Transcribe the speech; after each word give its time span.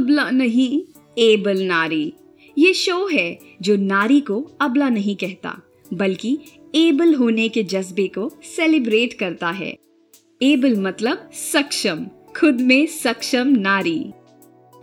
अबला 0.00 0.30
नहीं 0.30 0.82
एबल 1.18 1.62
नारी। 1.62 2.12
ये 2.58 2.72
शो 2.72 3.06
है 3.06 3.38
जो 3.62 3.76
नारी 3.76 4.20
को 4.20 4.50
अबला 4.60 4.88
नहीं 4.88 5.16
कहता, 5.16 5.62
बल्कि 5.94 6.38
एबल 6.74 7.14
होने 7.14 7.48
के 7.48 7.62
जज्बे 7.62 8.06
को 8.08 8.30
सेलिब्रेट 8.56 9.12
करता 9.12 9.50
है। 9.50 9.76
एबल 10.42 10.80
मतलब 10.80 11.30
सक्षम, 11.34 12.06
खुद 12.40 12.60
में 12.60 12.86
सक्षम 12.86 13.48
नारी। 13.48 14.04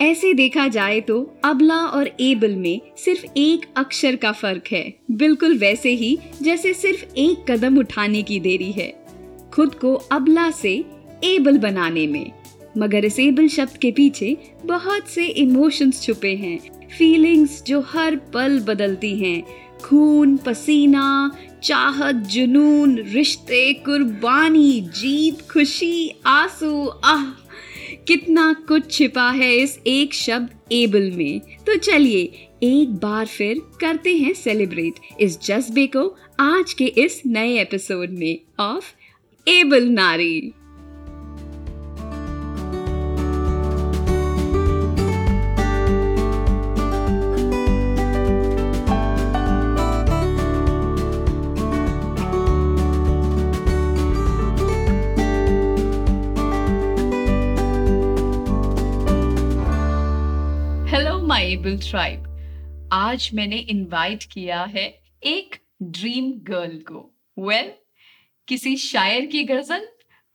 ऐसे 0.01 0.33
देखा 0.33 0.67
जाए 0.67 1.01
तो 1.01 1.33
अबला 1.45 1.77
और 1.77 2.11
एबल 2.19 2.55
में 2.55 2.81
सिर्फ़ 2.97 3.25
एक 3.37 3.65
अक्षर 3.77 4.15
का 4.15 4.31
फ़र्क 4.31 4.63
है। 4.71 4.93
बिल्कुल 5.11 5.57
वैसे 5.57 5.89
ही, 5.89 6.17
जैसे 6.41 6.73
सिर्फ़ 6.73 7.05
एक 7.17 7.51
कदम 7.51 7.77
उठाने 7.77 8.23
की 8.23 8.39
देरी 8.39 8.71
है। 8.71 9.05
खुद 9.53 9.75
को 9.75 9.93
अबला 9.93 10.51
से 10.51 10.83
एबल 11.23 11.57
बनाने 11.57 12.07
में। 12.07 12.36
मगर 12.77 13.05
इस 13.05 13.19
एबल 13.19 13.47
शब्द 13.47 13.77
के 13.77 13.91
पीछे 13.91 14.37
बहुत 14.65 15.07
से 15.07 15.27
इमोशंस 15.27 16.03
छुपे 16.03 16.35
हैं। 16.35 16.87
फीलिंग्स 16.97 17.63
जो 17.63 17.81
हर 17.81 18.15
पल 18.15 18.59
बदलती 18.59 19.19
हैं। 19.19 19.43
खून, 19.83 20.37
पसीना, 20.37 21.37
चाहत, 21.63 22.15
जुनून, 22.15 22.97
रिश्ते, 22.97 23.73
कुर्बानी, 23.73 24.81
जीत, 24.81 25.41
खुशी, 25.41 26.11
आँसू, 26.25 26.87
आह, 26.87 27.25
कितना 28.07 28.53
कुछ 28.67 28.91
छिपा 28.91 29.31
है 29.31 29.55
इस 29.55 29.79
एक 29.87 30.13
शब्द 30.13 30.49
एबल 30.71 31.11
में। 31.11 31.39
तो 31.39 31.77
चलिए, 31.77 32.47
एक 32.63 32.89
बार 32.89 33.25
फिर 33.25 33.61
करते 33.81 34.17
हैं 34.17 34.33
सेलिब्रेट 34.33 34.93
इस 35.19 35.41
जज्बे 35.41 35.87
को 35.87 36.15
आज 36.39 36.73
के 36.73 36.85
इस 36.85 37.21
नए 37.25 37.61
एपिसोड 37.61 38.09
में 38.09 38.39
of 38.59 38.85
able 39.47 39.83
Naari. 39.83 40.51
Able 61.67 61.89
tribe 61.89 62.89
आज 62.93 63.29
मैंने 63.33 63.57
इनवाइट 63.57 64.23
किया 64.23 64.63
है 64.63 65.01
एक 65.23 65.55
ड्रीम 65.83 66.31
गर्ल 66.31 66.77
को। 66.77 67.15
वेल 67.39 67.61
well, 67.61 67.75
किसी 68.47 68.77
शायर 68.77 69.25
की 69.25 69.43
गज़ल? 69.43 69.87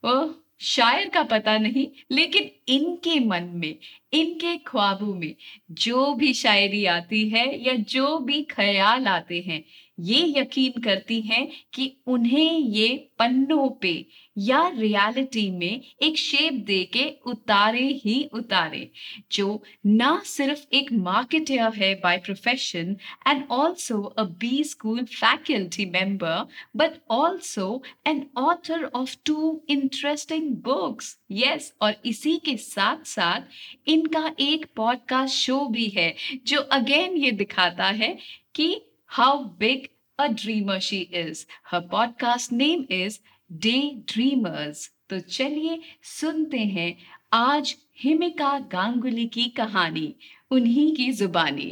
वो 0.05 0.45
शायर 0.61 1.09
का 1.09 1.23
पता 1.23 1.59
नहीं 1.59 1.89
लेकिन 2.11 2.51
इनके 2.69 3.21
मन 3.21 3.43
में 3.43 3.79
इनके 4.13 4.57
ख्वाबों 4.57 5.15
में 5.15 5.35
जो 5.71 6.15
भी 6.15 6.35
शायरी 6.35 6.85
आती 6.85 7.29
है 7.29 7.65
या 7.67 7.75
जो 7.75 8.19
भी 8.19 8.43
ख्याल 8.43 9.07
आते 9.07 9.41
हैं 9.41 9.65
ये 10.01 10.35
यकीन 10.41 10.81
करती 10.83 11.21
हैं 11.21 11.49
कि 11.75 11.97
उन्हें 12.07 12.59
ये 12.59 13.09
पन्नों 13.19 13.69
पे 13.71 14.07
या 14.39 14.69
रियलिटी 14.69 15.51
में 15.51 15.81
एक 16.03 16.19
शेप 16.19 16.53
दे 16.53 16.85
के 16.85 17.09
उतारे 17.27 17.87
ही 18.05 18.29
उतारे, 18.33 18.91
जो 19.33 19.63
ना 19.87 20.23
सिर्फ़ 20.25 20.65
एक 20.73 20.93
मार्केटर 20.93 21.73
है 21.75 21.95
by 21.95 22.19
profession 22.19 22.97
and 23.27 23.45
also 23.51 24.03
a 24.03 24.23
B 24.23 24.65
school 24.65 25.05
faculty 25.05 25.87
member 25.87 26.47
but 26.77 26.91
also 27.11 27.83
an 28.07 28.27
author 28.37 28.85
of 28.85 29.17
two 29.27 29.63
interesting 29.69 30.57
books 30.57 31.19
yes 31.31 31.75
और 31.83 31.95
इसी 32.07 32.37
के 32.37 32.57
साथ 32.57 33.05
साथ 33.05 33.41
इनका 33.87 34.35
एक 34.41 34.67
पॉडकास्ट 34.77 35.35
शो 35.35 35.67
भी 35.67 35.87
है, 35.87 36.15
जो 36.47 36.61
अगेन 36.61 37.17
ये 37.17 37.31
दिखाता 37.31 37.87
है 37.87 38.19
कि 38.55 38.81
how 39.12 39.44
big 39.44 39.90
a 40.20 40.34
dreamer 40.34 40.80
she 40.80 41.02
is. 41.24 41.46
Her 41.72 41.82
podcast 41.82 42.52
name 42.52 42.86
is 42.90 43.20
Daydreamers. 43.66 44.90
तो 45.10 45.20
चलिए 45.20 45.80
सुनते 46.04 46.60
हैं 46.78 46.96
आज 47.34 47.76
हिमिका 48.04 48.58
गांगुली 48.72 49.26
की 49.36 49.48
कहानी 49.58 50.14
उन्हीं 50.52 50.96
की 50.96 51.12
जुबानी 51.20 51.72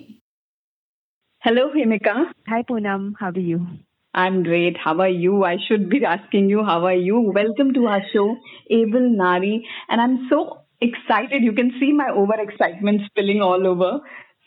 Hello, 1.46 1.64
Himika. 1.74 2.14
Hi, 2.50 2.64
Poonam. 2.64 3.14
How 3.20 3.30
are 3.30 3.40
you? 3.40 3.60
I'm 4.16 4.42
great. 4.44 4.78
How 4.84 4.94
are 5.02 5.10
you? 5.24 5.44
I 5.44 5.58
should 5.66 5.90
be 5.90 6.04
asking 6.04 6.50
you, 6.50 6.64
how 6.64 6.86
are 6.86 6.96
you? 7.08 7.20
Welcome 7.20 7.74
to 7.76 7.86
our 7.86 8.02
show, 8.12 8.38
Able 8.72 9.10
Nari. 9.20 9.68
And 9.90 10.02
I'm 10.02 10.28
so 10.28 10.62
excited. 10.82 11.44
You 11.44 11.54
can 11.54 11.72
see 11.80 11.92
my 11.92 12.08
overexcitement 12.10 13.06
spilling 13.06 13.44
all 13.44 13.68
over 13.68 14.00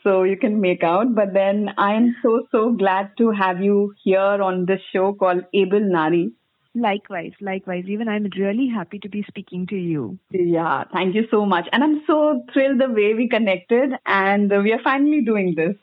so 0.02 0.22
you 0.22 0.36
can 0.36 0.60
make 0.60 0.82
out. 0.82 1.14
But 1.14 1.34
then 1.34 1.70
I 1.76 1.94
am 1.94 2.16
so, 2.22 2.46
so 2.50 2.72
glad 2.72 3.16
to 3.18 3.30
have 3.30 3.60
you 3.60 3.94
here 4.02 4.42
on 4.50 4.66
this 4.66 4.80
show 4.92 5.12
called 5.12 5.44
Able 5.52 5.80
Nari. 5.80 6.32
Likewise, 6.74 7.32
likewise. 7.40 7.84
Even 7.88 8.08
I'm 8.08 8.28
really 8.36 8.68
happy 8.68 8.98
to 9.00 9.08
be 9.08 9.24
speaking 9.26 9.66
to 9.68 9.76
you. 9.76 10.18
Yeah, 10.30 10.84
thank 10.92 11.14
you 11.14 11.26
so 11.30 11.44
much. 11.44 11.66
And 11.72 11.82
I'm 11.82 12.02
so 12.06 12.44
thrilled 12.52 12.80
the 12.80 12.88
way 12.88 13.14
we 13.14 13.28
connected 13.28 13.92
and 14.06 14.50
we 14.62 14.72
are 14.72 14.82
finally 14.82 15.22
doing 15.22 15.54
this. 15.56 15.74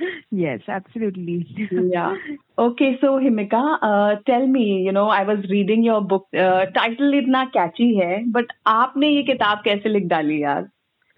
Yes, 0.31 0.61
absolutely. 0.67 1.47
yeah. 1.71 2.15
Okay, 2.57 2.97
so 2.99 3.19
Himika, 3.19 3.77
uh, 3.81 4.15
tell 4.25 4.45
me, 4.45 4.81
you 4.81 4.91
know, 4.91 5.07
I 5.07 5.23
was 5.23 5.45
reading 5.49 5.83
your 5.83 6.01
book. 6.01 6.27
Uh, 6.33 6.65
title 6.75 7.13
इतना 7.13 7.51
catchy 7.53 7.93
है, 7.99 8.31
but 8.31 8.45
आपने 8.67 9.09
ये 9.09 9.23
किताब 9.23 9.61
कैसे 9.65 9.89
लिख 9.89 10.07
डाली 10.07 10.41
यार? 10.43 10.69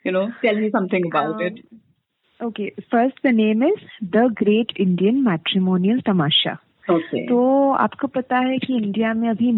You 0.04 0.12
know, 0.12 0.28
tell 0.44 0.56
me 0.56 0.70
something 0.72 1.08
about 1.08 1.36
um, 1.36 1.42
it. 1.42 1.66
Okay, 2.43 2.73
first 2.91 3.15
the 3.23 3.33
name 3.33 3.63
is 3.63 3.79
The 4.13 4.31
Great 4.35 4.71
Indian 4.77 5.23
Matrimonial 5.25 6.01
Tamasha. 6.03 6.59
Okay. 6.91 7.27
तो 7.29 7.71
आपको 7.71 8.07
पता 8.07 8.39
है 8.39 8.59
कि 8.59 8.77
इंडिया 8.77 9.15
में 9.15 9.29
अभी 9.29 9.53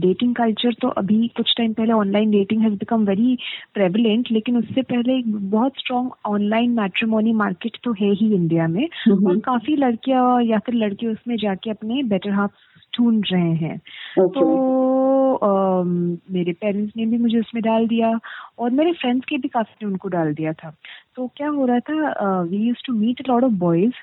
डेटिंग 0.00 0.30
uh, 0.32 0.38
कल्चर 0.38 0.74
तो 0.74 0.88
अभी 0.88 1.28
कुछ 1.28 1.54
टाइम 1.56 1.72
पहले 1.72 1.92
online 1.92 2.30
dating 2.30 2.62
has 2.62 2.72
become 2.72 3.04
very 3.04 3.38
prevalent 3.74 4.28
लेकिन 4.32 4.56
उससे 4.56 4.82
पहले 4.82 5.18
एक 5.18 5.50
बहुत 5.50 5.72
स्ट्रॉन्ग 5.78 6.10
ऑनलाइन 6.26 6.70
मैट्रिमोनी 6.70 7.32
मार्केट 7.32 7.76
तो 7.84 7.92
है 7.92 8.12
ही 8.12 8.34
इंडिया 8.34 8.68
में. 8.68 8.88
और 9.10 9.38
काफ़ी 9.38 9.76
लड़कियाँ 9.76 10.42
या 10.42 10.58
फिर 10.58 10.74
लड़के 10.74 11.06
उसमें 11.06 11.36
जाके 11.36 11.70
अपने 11.70 12.02
बेटर 12.02 12.30
हाफ़ 12.30 12.50
ढूंढ 12.98 13.24
रहे 13.32 13.54
हैं 13.54 13.76
okay. 14.20 14.40
तो 14.40 14.72
आ, 15.34 15.82
मेरे 16.32 16.52
पेरेंट्स 16.52 16.92
ने 16.96 17.06
भी 17.06 17.18
मुझे 17.18 17.38
उसमें 17.38 17.62
डाल 17.62 17.86
दिया 17.86 18.18
और 18.58 18.70
मेरे 18.70 18.92
फ्रेंड्स 18.92 19.24
के 19.24 19.38
भी 19.38 19.48
काफ़ी 19.48 19.86
उनको 19.86 20.08
डाल 20.08 20.32
दिया 20.34 20.52
था 20.52 20.74
तो 21.16 21.26
क्या 21.36 21.48
हो 21.48 21.66
रहा 21.66 21.80
था 21.80 22.40
we 22.42 22.56
use 22.56 22.82
to 22.86 22.92
meet 22.92 23.28
lot 23.28 23.44
of 23.44 23.52
boys 23.52 23.94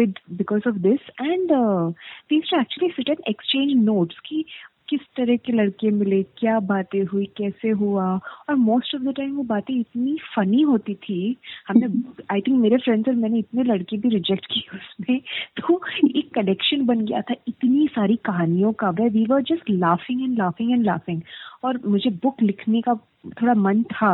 with 0.00 0.18
because 0.32 0.68
of 0.68 0.76
this 0.78 1.10
and 1.20 1.52
we 1.52 2.36
use 2.36 2.50
to 2.50 2.60
actually 2.60 2.92
sit 2.92 3.10
and 3.10 3.22
exchange 3.28 3.72
notes 3.84 4.18
की 4.18 4.44
किस 4.90 5.00
तरह 5.00 5.36
के 5.36 5.52
लड़के 5.52 5.90
मिले 5.90 6.22
क्या 6.22 6.60
बातें 6.60 7.04
हुई 7.04 7.24
कैसे 7.36 7.68
हुआ? 7.68 8.20
और 8.48 8.54
मोस्ट 8.54 8.94
ऑफ़ 8.94 9.02
द 9.02 9.14
टाइम 9.16 9.36
वो 9.36 9.42
बातें 9.42 9.74
इतनी 9.74 10.16
फनी 10.36 10.62
होती 10.62 10.94
थी। 10.94 11.36
हमने 11.68 11.86
आई 12.30 12.40
थिंक 12.40 12.60
मेरे 12.60 12.76
फ्रेंड्स 12.76 13.08
और 13.08 13.14
मैंने 13.14 13.38
इतने 13.38 13.62
लड़के 13.62 13.96
भी 13.96 14.08
रिजेक्ट 14.08 14.46
किए 14.46 14.76
उसमें। 14.76 15.20
तो 15.56 15.80
एक 16.16 16.34
कनेक्शन 16.34 16.86
बन 16.86 17.04
गया 17.04 17.20
था 17.20 17.34
इतनी 17.48 17.86
सारी 17.86 18.16
कहानियों 18.16 18.72
का। 18.72 18.90
वे 18.90 19.08
we 19.08 19.26
were 19.26 19.42
just 19.42 19.70
laughing 19.70 20.22
and 20.22 20.38
laughing 20.38 20.72
and 20.72 20.84
laughing 20.84 21.22
और 21.64 21.80
मुझे 21.86 22.10
बुक 22.10 22.42
लिखने 22.42 22.80
का 22.80 22.94
थोड़ा 23.24 23.54
मन 23.54 23.82
था 23.84 24.10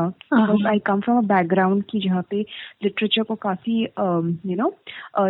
आई 0.69 0.79
कम 0.87 1.01
फ्रॉम 1.01 1.19
अ 1.19 1.27
बैकग्राउंड 1.27 1.83
की 1.91 2.01
जहाँ 2.01 2.23
पे 2.31 2.41
लिटरेचर 2.85 3.23
को 3.23 3.35
काफ़ी 3.35 3.81
यू 3.83 4.57
नो 4.57 4.71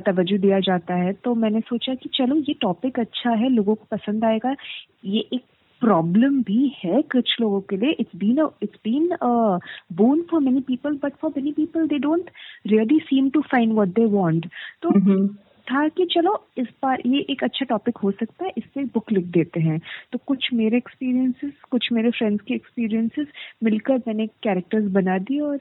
तवज्जो 0.01 0.39
दिया 0.39 0.61
जाता 0.61 0.95
है। 0.95 1.13
तो 1.25 1.35
मैंने 1.35 1.61
सोचा 1.61 1.95
कि 1.95 2.09
चलो 2.15 2.37
ये 2.39 2.55
टॉपिक 2.61 3.01
अच्छा 3.01 3.31
है 3.31 3.49
लोगों 3.49 3.75
को 3.75 3.87
पसंद 3.91 4.25
आएगा। 4.25 4.55
ये 5.05 5.29
एक 5.33 5.43
प्रॉब्लम 5.83 6.43
भी 6.43 6.67
है 6.85 7.01
कुछ 7.03 7.37
लोगों 7.41 7.61
के 7.61 7.77
लिए। 7.77 7.91
It's 8.01 8.17
been 8.17 8.39
it's 8.63 8.79
been 8.85 9.09
boon 9.97 10.23
for 10.31 10.41
many 10.41 10.61
people 10.61 10.99
but 11.03 11.17
for 11.23 11.33
many 11.37 11.53
people 11.53 11.87
they 11.89 11.99
don't 11.99 12.31
really 12.67 12.99
seem 12.99 13.31
to 13.31 13.41
find 13.51 13.73
what 13.73 13.89
they 13.89 14.05
want 14.07 14.47
तो 14.83 14.89
mm-hmm. 14.89 15.27
था 15.71 15.87
कि 15.89 16.05
चलो, 16.07 16.33
इस 16.59 16.67
बार 16.83 17.03
ये 17.07 17.21
एक 17.31 17.45
अच्छा 17.45 17.65
टॉपिक 17.65 17.99
हो 17.99 18.11
सकता 18.11 18.45
है, 18.45 18.53
इससे 18.59 18.85
बुक 18.95 19.13
लिख 19.13 19.25
देते 19.33 19.61
हैं। 19.61 19.79
तो 20.13 20.19
कुछ 20.27 20.53
मेरे 20.53 20.77
एक्सपीरियंसेस 20.77 21.53
कुछ 21.71 21.89
मेरे 21.93 22.11
फ्रेंड्स 22.11 22.45
के 22.49 22.55
एक्सपीरियंसेस 22.55 23.27
मिलकर 23.65 23.99
मैंने 24.07 24.27
कैरेक्टर्स 24.43 24.91
बना 24.93 25.19
दिए 25.19 25.41
और 25.41 25.59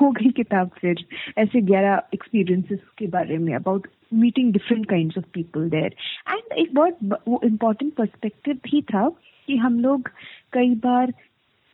हो 0.00 0.10
गई 0.10 0.30
किताब 0.30 0.70
फिर। 0.78 1.04
ऐसे 1.38 1.60
ग्यारह 1.62 2.02
एक्सपीरियंसेस 2.14 2.80
के 2.98 3.06
बारे 3.06 3.38
में 3.38 3.54
about 3.54 3.86
meeting 4.14 4.52
different 4.52 4.86
kind 4.88 5.12
of 5.18 5.24
people 5.34 5.68
there 5.70 5.94
and 6.30 6.58
एक 6.58 6.74
बहुत 6.74 6.98
वो 7.28 7.40
इम्पोर्टेंट 7.44 7.92
पर्सपेक्टिव 7.94 8.58
भी 8.64 8.82
था 8.82 9.08
कि 9.48 9.56
हम 9.56 9.78
लोग 9.80 10.08
कई 10.52 10.74
बार 10.84 11.12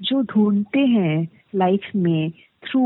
जो 0.01 0.23
ढूंढते 0.23 0.81
हैं 0.89 1.29
लाइफ 1.55 1.91
में 1.97 2.33
थ्रू 2.67 2.81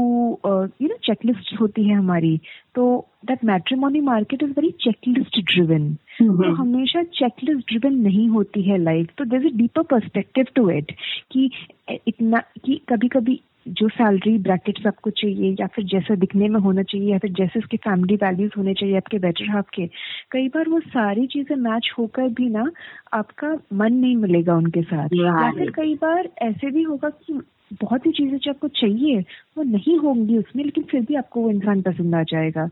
यू 0.83 0.89
नो 0.89 0.97
चेकलिस्ट 1.05 1.61
होती 1.61 1.85
है 1.85 1.95
हमारी 1.95 2.41
तो 2.75 3.09
that 3.25 3.45
matrimony 3.45 4.01
market 4.01 4.43
is 4.43 4.51
very 4.51 4.71
checklist 4.71 5.41
driven 5.41 5.95
तो 6.23 6.55
हमेशा 6.55 7.03
चेकलिस्ट 7.03 7.69
ड्रिवन 7.69 7.95
नहीं 7.95 8.29
होती 8.29 8.63
है 8.63 8.79
लाइफ 8.79 9.09
तो 9.19 9.25
there 9.25 9.47
is 9.47 9.55
deeper 9.55 9.83
perspective 9.83 10.47
to 10.55 10.71
it 10.71 10.93
कि 11.31 11.51
इतना 11.91 12.43
कि 12.65 12.81
कभी 12.89 13.09
कभी 13.09 13.41
जो 13.69 13.89
सैलरी 13.89 14.39
ब्रैकेट्स 14.39 14.87
आपको 14.87 15.11
चाहिए 15.11 15.57
या 15.61 15.67
फिर 15.67 15.85
जैसा 15.85 16.15
दिखने 16.15 16.49
में 16.49 16.61
होना 16.61 16.83
चाहिए 16.83 17.13
या 17.13 17.19
फिर 17.19 17.33
जैसे 17.33 17.59
उसके 17.59 17.77
फैमिली 17.77 18.17
वैल्यूज़ 18.17 18.53
होने 18.57 18.75
चाहिए 18.75 18.97
आपके 18.97 19.19
बेटर 19.19 19.51
हाफ़ 19.51 19.67
के 19.75 19.87
कई 20.31 20.49
बार 20.49 20.69
वो 20.69 20.81
सारी 20.81 21.27
चीज़ें 21.27 21.57
मैच 21.57 21.93
होकर 21.99 22.29
भी 22.29 22.49
ना 22.49 22.71
आपका 23.13 23.59
मन 23.73 23.93
नहीं 23.93 24.17
मिलेगा 24.17 24.55
उनके 24.55 24.83
साथ। 24.83 25.09
या 25.15 25.51
फिर 25.51 25.71
कई 25.71 25.95
बार 25.95 26.29
ऐसे 26.43 26.71
भी 26.71 26.83
होगा 26.83 27.09
कि 27.09 27.41
बहुत 27.83 28.07
ही 28.07 28.13
चीज़ें 28.13 28.39
जो 28.39 28.51
आपको 28.51 28.69
चाहिए 28.69 29.25
वो 29.59 29.63
नहीं 29.63 29.99
होंगी 29.99 30.39
उसमें 30.39 30.65
लेकिन 30.65 30.85
फिर 30.85 31.01
भी 31.01 31.15
आपको 31.15 31.41
वो 31.41 31.51
इंसान 31.51 31.83
पसंद 31.83 32.15
आ 32.15 32.23
जाएगा। 32.23 32.71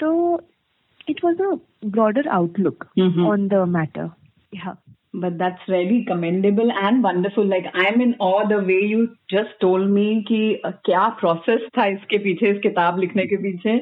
तो 0.00 0.40
it 1.08 1.24
was 1.24 1.42
a 1.42 1.58
broader 1.84 2.28
outlook 2.28 2.84
on 3.20 3.48
the 3.48 3.54
matter 3.54 4.10
yeah. 4.56 4.74
But 5.16 5.32
that's 5.32 5.68
really 5.68 6.06
commendable 6.10 6.70
and 6.82 7.04
wonderful. 7.04 7.44
Like 7.44 7.66
i'm 7.74 8.00
in 8.00 8.14
awe 8.20 8.44
the 8.50 8.58
way 8.58 8.78
you 8.92 9.00
just 9.34 9.52
told 9.64 9.90
me 9.90 10.22
कि 10.22 10.62
uh, 10.66 10.72
क्या 10.84 11.08
प्रोसेस 11.08 11.60
था 11.78 11.86
इसके 11.86 12.18
पीछे 12.18 12.50
इस 12.50 12.58
किताब 12.58 12.98
लिखने 12.98 13.26
के 13.26 13.36
पीछे। 13.36 13.78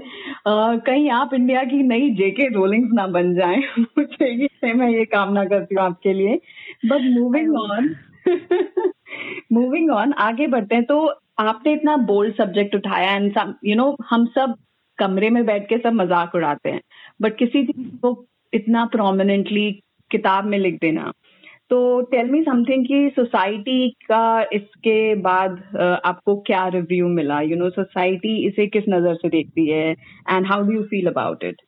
uh, 0.48 0.80
कहीं 0.86 1.10
आप 1.10 1.34
इंडिया 1.34 1.62
की 1.64 1.82
नई 1.82 2.10
जेके 2.10 2.48
रोलिंग्स 2.48 2.90
ना 2.92 3.06
बन 3.06 3.34
जाएँ 3.34 3.62
मुझे 3.78 4.42
ये 4.42 4.72
मैं 4.72 4.90
ये 4.90 5.04
कामना 5.04 5.44
करती 5.44 5.74
हूँ 5.74 5.84
आपके 5.84 6.12
लिए। 6.12 6.40
But 6.86 7.00
moving 7.00 7.56
on 7.56 7.94
moving 9.50 9.90
on 9.90 10.12
आगे 10.20 10.46
बढ़ते 10.46 10.74
हैं। 10.74 10.84
तो 10.84 11.00
आपने 11.40 11.72
इतना 11.72 11.96
बोल्ड 12.06 12.34
सब्जेक्ट 12.36 12.74
उठाया 12.74 13.14
एंड 13.14 13.38
यू 13.64 13.76
नो 13.76 13.96
हम 14.10 14.26
सब 14.34 14.54
कमरे 14.98 15.30
में 15.30 15.44
बैठ 15.46 15.68
के 15.68 15.78
सब 15.78 15.92
मज़ाक 15.94 16.34
उड़ाते 16.34 16.70
हैं। 16.70 16.80
बट 17.22 17.36
किसी 17.36 17.64
चीज़ 17.66 17.96
को 18.02 18.24
इतना 18.52 18.84
प्रोमिनेंटली 18.92 19.70
किताब 20.10 20.46
में 20.46 20.58
लिख 20.58 20.78
देना। 20.80 21.12
तो 21.70 22.00
टेल 22.10 22.30
मी 22.30 22.42
समथिंग 22.42 22.84
कि 22.86 23.10
सोसाइटी 23.16 23.88
का 24.06 24.42
इसके 24.52 25.14
बाद 25.16 25.60
आपको 26.04 26.36
क्या 26.46 26.66
रिव्यू 26.68 27.08
मिला? 27.08 27.40
यू 27.40 27.56
नो 27.56 27.68
सोसाइटी 27.70 28.36
इसे 28.46 28.66
किस 28.66 28.84
नज़र 28.88 29.14
से 29.14 29.28
देखती 29.28 29.68
है? 29.68 29.90
And 29.90 30.46
how 30.46 30.62
do 30.62 30.72
you 30.72 30.82
feel 30.84 31.06
about 31.10 31.44
it 31.44 31.62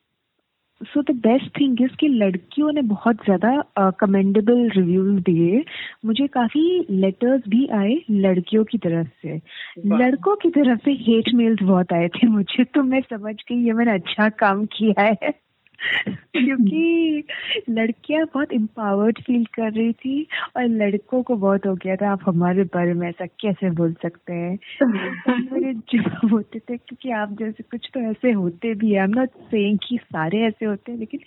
so 0.82 1.02
the 1.02 1.11
best 1.11 1.61
thing 1.61 1.82
is 1.82 1.96
कि 2.00 2.08
लड़कियों 2.08 2.73
ने 2.73 2.82
बहुत 2.82 3.17
ज़्यादा 3.17 3.90
कमेंडेबल 3.90 4.69
रिव्यूज़ 4.70 5.20
दिए। 5.23 5.64
मुझे 6.05 6.26
काफ़ी 6.26 6.87
लेटर्स 6.90 7.43
भी 7.49 7.67
आए 7.67 7.94
लड़कियों 8.11 8.64
की 8.64 8.79
तरफ़ 8.79 9.08
से। 9.23 9.37
लड़कों 9.96 10.37
की 10.37 10.50
तरफ़ 10.50 10.81
से 10.84 10.93
हेट 11.00 11.34
मेल्स 11.34 11.62
बहुत 11.62 11.93
आए 11.93 12.08
थे 12.08 12.26
मुझे 12.26 12.64
तो 12.64 12.82
मैं 12.82 13.00
समझ 13.00 13.34
गई 13.34 13.64
ये 13.67 13.73
मैंने 13.73 13.93
अच्छा 13.93 14.29
काम 14.29 14.64
किया 14.64 15.02
है। 15.02 15.42
क्योंकि 16.08 17.25
लड़कियाँ 17.70 18.26
बहुत 18.26 18.52
एम्पावर्ड 18.52 19.19
फील 19.19 19.44
कर 19.44 19.73
रही 19.73 19.93
थी 19.93 20.26
और 20.56 20.64
लड़कों 20.64 21.23
को 21.23 21.37
बहुत 21.37 21.67
हो 21.67 21.75
गया 21.75 21.96
था। 21.96 22.12
आप 22.12 22.20
हमारे 22.26 22.64
बारे 22.64 22.94
में 22.94 23.08
ऐसा 23.08 23.26
कैसे 23.26 23.70
बोल 23.70 23.93
सकते 23.93 24.32
हैं? 24.32 24.58
मेरे 25.52 25.75
जवाब 25.75 26.31
होते 26.32 26.58
थे 26.58 26.76
क्योंकि 26.76 27.11
आप 27.11 27.32
जैसे 27.32 27.62
कुछ 27.62 27.90
तो 27.94 28.00
ऐसे 28.00 28.32
होते 28.32 28.75
भी 28.75 28.90
है। 28.90 28.99
आई 28.99 29.05
एम 29.05 29.11
नॉट 29.11 29.29
सेइंग 29.29 29.79
कि 29.88 29.99
सारे 30.02 30.38
ऐसे 30.38 30.64
होते 30.64 30.93
हैं 30.93 30.99
लेकिन 30.99 31.20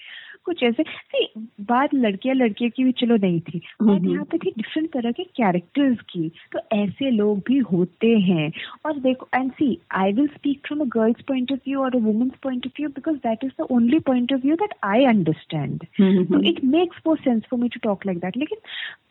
कुछ 0.46 0.64
ऐसे। 0.64 0.84
सी 0.84 1.28
बात 1.62 1.94
लड़कियाँ 1.94 2.36
लड़कियों 2.36 2.70
की 2.76 2.84
भी 2.84 2.92
चलो 2.92 3.16
नहीं 3.16 3.40
थी। 3.40 3.62
बात 3.82 4.02
यहाँ 4.06 4.26
पे 4.26 4.38
थी 4.38 4.50
डिफरेंट 4.50 4.90
तरह 4.94 5.12
के 5.12 5.24
कैरेक्टर्स 5.24 6.02
की। 6.02 6.32
तो 6.52 6.60
ऐसे 6.74 7.12
लोग 7.12 7.40
भी 7.48 7.58
होते 7.58 8.08
हैं। 8.08 8.52
और 8.86 9.00
देखो 9.00 9.28
and 9.36 9.52
see 9.52 9.78
I 9.92 10.14
will 10.14 10.28
speak 10.28 10.62
from 10.68 10.80
a 10.80 10.86
girl's 10.86 11.22
point 11.22 11.52
of 11.52 11.60
view 11.68 11.82
और 11.82 11.96
a 11.96 12.00
women's 12.00 12.34
point 12.44 12.68
of 12.68 12.74
view 12.80 12.90
because 12.90 13.16
that 13.16 13.44
is 13.44 13.52
the 13.62 13.68
only 13.72 14.00
point 14.00 14.34
of 14.34 14.42
view 14.42 14.56
that 14.56 14.74
I 14.84 15.06
understand 15.06 15.86
तो 16.34 16.42
it 16.50 16.64
makes 16.64 16.98
more 17.08 17.18
sense 17.18 17.44
for 17.52 17.60
me 17.60 17.70
to 17.70 17.80
talk 17.84 18.06
like 18.06 18.20
that 18.20 18.38
लेकिन 18.38 18.58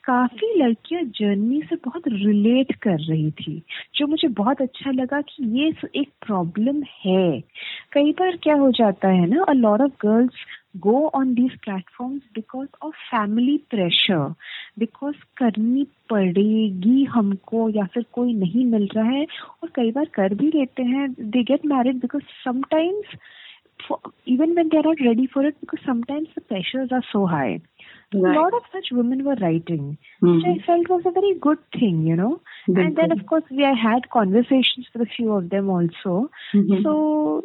काफ़ी 0.04 0.54
लड़कियाँ 0.56 1.02
journey 1.02 1.60
से 1.62 1.76
बहुत 1.76 2.02
relate 2.08 2.74
कर 2.74 2.98
रही 3.00 3.30
थी 3.30 3.62
जो 3.94 4.06
मुझे 4.06 4.28
बहुत 4.28 4.60
अच्छा 4.62 4.90
लगा 4.90 5.20
कि 5.20 5.60
ये 5.60 5.72
एक 6.00 6.08
प्रॉब्लम 6.26 6.82
है। 7.06 7.40
कई 7.92 8.12
बार 8.12 8.36
क्या 8.36 8.54
हो 8.54 8.70
जाता 8.70 9.08
है 9.08 9.26
ना 9.26 9.42
a 9.42 9.52
lot 9.52 9.80
of 9.80 9.92
girls 10.06 10.32
go 10.80 11.10
on 11.14 11.34
these 11.34 11.52
platforms 11.62 12.22
because 12.34 12.68
of 12.82 12.92
family 13.10 13.58
pressure 13.70 14.34
because 14.78 15.14
करनी 15.38 15.84
पड़ेगी 16.10 17.04
हमको 17.14 17.68
या 17.76 17.84
फिर 17.94 18.04
कोई 18.12 18.34
नहीं 18.34 18.64
मिल 18.70 18.88
रहा 18.96 19.10
है 19.10 19.24
और 19.62 19.70
कई 19.76 19.90
बार 19.92 20.04
कर 20.14 20.34
भी 20.34 20.50
लेते 20.54 20.82
हैं 20.82 21.08
they 21.20 21.42
get 21.52 21.66
married 21.74 22.00
because 22.00 22.22
sometimes 22.44 23.16
even 24.32 24.54
when 24.54 24.68
they're 24.72 24.82
not 24.82 25.00
ready 25.04 25.26
for 25.26 25.44
it 25.44 25.56
because 25.60 25.80
sometimes 25.84 26.28
the 26.34 26.40
pressures 26.40 26.92
are 26.92 27.02
so 27.12 27.26
high. 27.26 27.60
Right. 28.12 28.36
A 28.36 28.40
lot 28.40 28.54
of 28.54 28.62
such 28.72 28.90
women 28.92 29.24
were 29.24 29.34
writing, 29.40 29.98
mm-hmm. 30.22 30.36
which 30.36 30.44
I 30.46 30.66
felt 30.66 30.88
was 30.88 31.02
a 31.06 31.10
very 31.10 31.34
good 31.46 31.58
thing, 31.72 32.06
you 32.06 32.16
know. 32.16 32.40
Good 32.66 32.78
and 32.78 32.96
then, 32.96 33.12
of 33.12 33.26
course, 33.26 33.42
we 33.50 33.64
had 33.64 34.08
conversations 34.10 34.86
with 34.94 35.02
a 35.02 35.10
few 35.16 35.32
of 35.32 35.50
them 35.50 35.68
also. 35.68 36.30
Mm-hmm. 36.54 36.82
So 36.82 37.42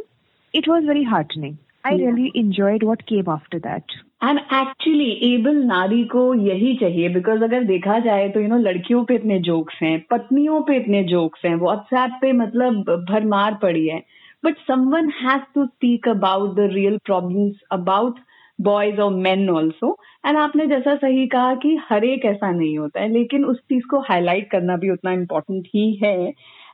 it 0.53 0.67
was 0.67 0.83
very 0.85 1.03
heartening. 1.03 1.57
I 1.89 1.95
really 1.95 2.31
enjoyed 2.35 2.83
what 2.83 3.05
came 3.05 3.27
after 3.27 3.59
that. 3.59 3.83
And 4.23 4.39
actually 4.39 5.09
able 5.33 5.55
नारी 5.65 6.03
को 6.03 6.33
यही 6.33 6.75
चाहिए 6.75 7.09
because 7.09 7.43
अगर 7.43 7.63
देखा 7.63 7.99
जाए 7.99 8.27
तो 8.29 8.39
you 8.39 8.47
no 8.47 8.57
लड़कियों 8.57 9.03
पे 9.05 9.15
इतने 9.15 9.39
जोक्स 9.39 9.75
हैं 9.81 9.99
पत्नियों 10.11 10.61
पे 10.61 10.75
इतने 10.77 11.03
जोक्स 11.03 11.45
हैं 11.45 11.55
व्हाट्सएप 11.55 12.17
पे 12.21 12.31
मतलब 12.31 12.89
भरमार 13.09 13.53
पड़ी 13.61 13.87
है। 13.87 14.03
But 14.45 14.57
someone 14.57 15.09
has 15.21 15.41
to 15.55 15.65
speak 15.65 16.07
about 16.07 16.55
the 16.55 16.69
real 16.73 16.97
problems 16.97 17.55
about 17.71 18.19
boys 18.61 19.01
और 19.01 19.13
मेन 19.13 19.49
ऑल्सो 19.49 19.97
एंड 20.25 20.37
आपने 20.37 20.67
जैसा 20.67 20.95
सही 20.95 21.27
कहा 21.27 21.55
कि 21.55 21.77
हर 21.89 22.05
एक 22.05 22.25
ऐसा 22.25 22.51
नहीं 22.51 22.77
होता 22.77 23.01
है 23.01 23.09
लेकिन 23.09 23.45
उस 23.45 23.57
चीज़ 23.59 23.85
को 23.85 23.99
हाईलाइट 23.99 24.51
करना 24.51 24.77
भी 24.77 24.89
उतना 24.89 25.11
इम्पोर्टेंट 25.11 25.67
ही 25.67 25.93
है। 26.03 26.33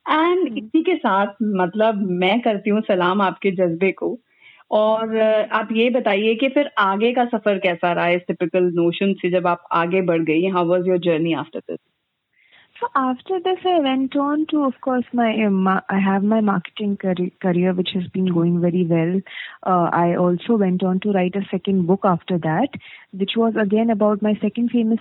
एंड 0.10 0.50
hmm. 0.50 0.58
इसी 0.58 0.84
के 0.84 0.96
साथ 0.96 1.28
मतलब 1.44 2.02
मैं 2.12 2.42
करती 2.42 2.70
हूँ 2.70 2.82
सलाम 2.82 3.22
आपके 3.22 3.52
जज्बे 3.52 3.92
को। 3.92 4.20
और 4.72 5.18
आप 5.52 5.70
ये 5.72 5.90
बताइए 5.90 6.36
कि 6.36 6.50
फिर 6.50 6.70
आगे 6.78 7.12
का 7.14 7.26
सफ़र 7.26 7.58
कैसा 7.60 7.92
रहा 7.92 8.08
इस 8.10 8.22
टिपिकल 8.28 8.72
नोशन 8.76 9.14
से 9.14 9.30
जब 9.32 9.48
आप 9.48 9.64
आगे 9.72 10.02
बढ़ 10.02 10.22
गई 10.22 10.48
how 10.50 10.66
was 10.68 10.88
your 10.88 10.98
journey 10.98 11.34
after 11.34 11.60
this 11.60 11.80
So 12.76 12.88
after 12.94 13.40
this, 13.40 13.60
I 13.66 13.80
went 13.80 14.18
on 14.18 14.46
to, 14.48 14.66
of 14.66 14.74
course, 14.82 15.06
my 15.14 15.28
I 15.90 16.00
have 16.06 16.24
my 16.24 16.42
marketing 16.42 16.98
career, 16.98 17.74
which 17.74 17.92
has 17.94 18.08
been 18.08 18.26
going 18.26 18.60
very 18.60 18.86
well. 18.86 19.22
Uh, 19.66 19.90
I 19.94 20.18
also 20.18 20.58
went 20.58 20.84
on 20.84 21.00
to 21.06 21.14
write 21.14 21.38
a 21.38 21.46
second 21.50 21.88
book 21.88 22.02
after 22.04 22.38
that, 22.40 22.76
which 23.14 23.38
was 23.38 23.56
again 23.56 23.90
about 23.90 24.22
my 24.22 24.34
second 24.42 24.72
famous 24.72 25.00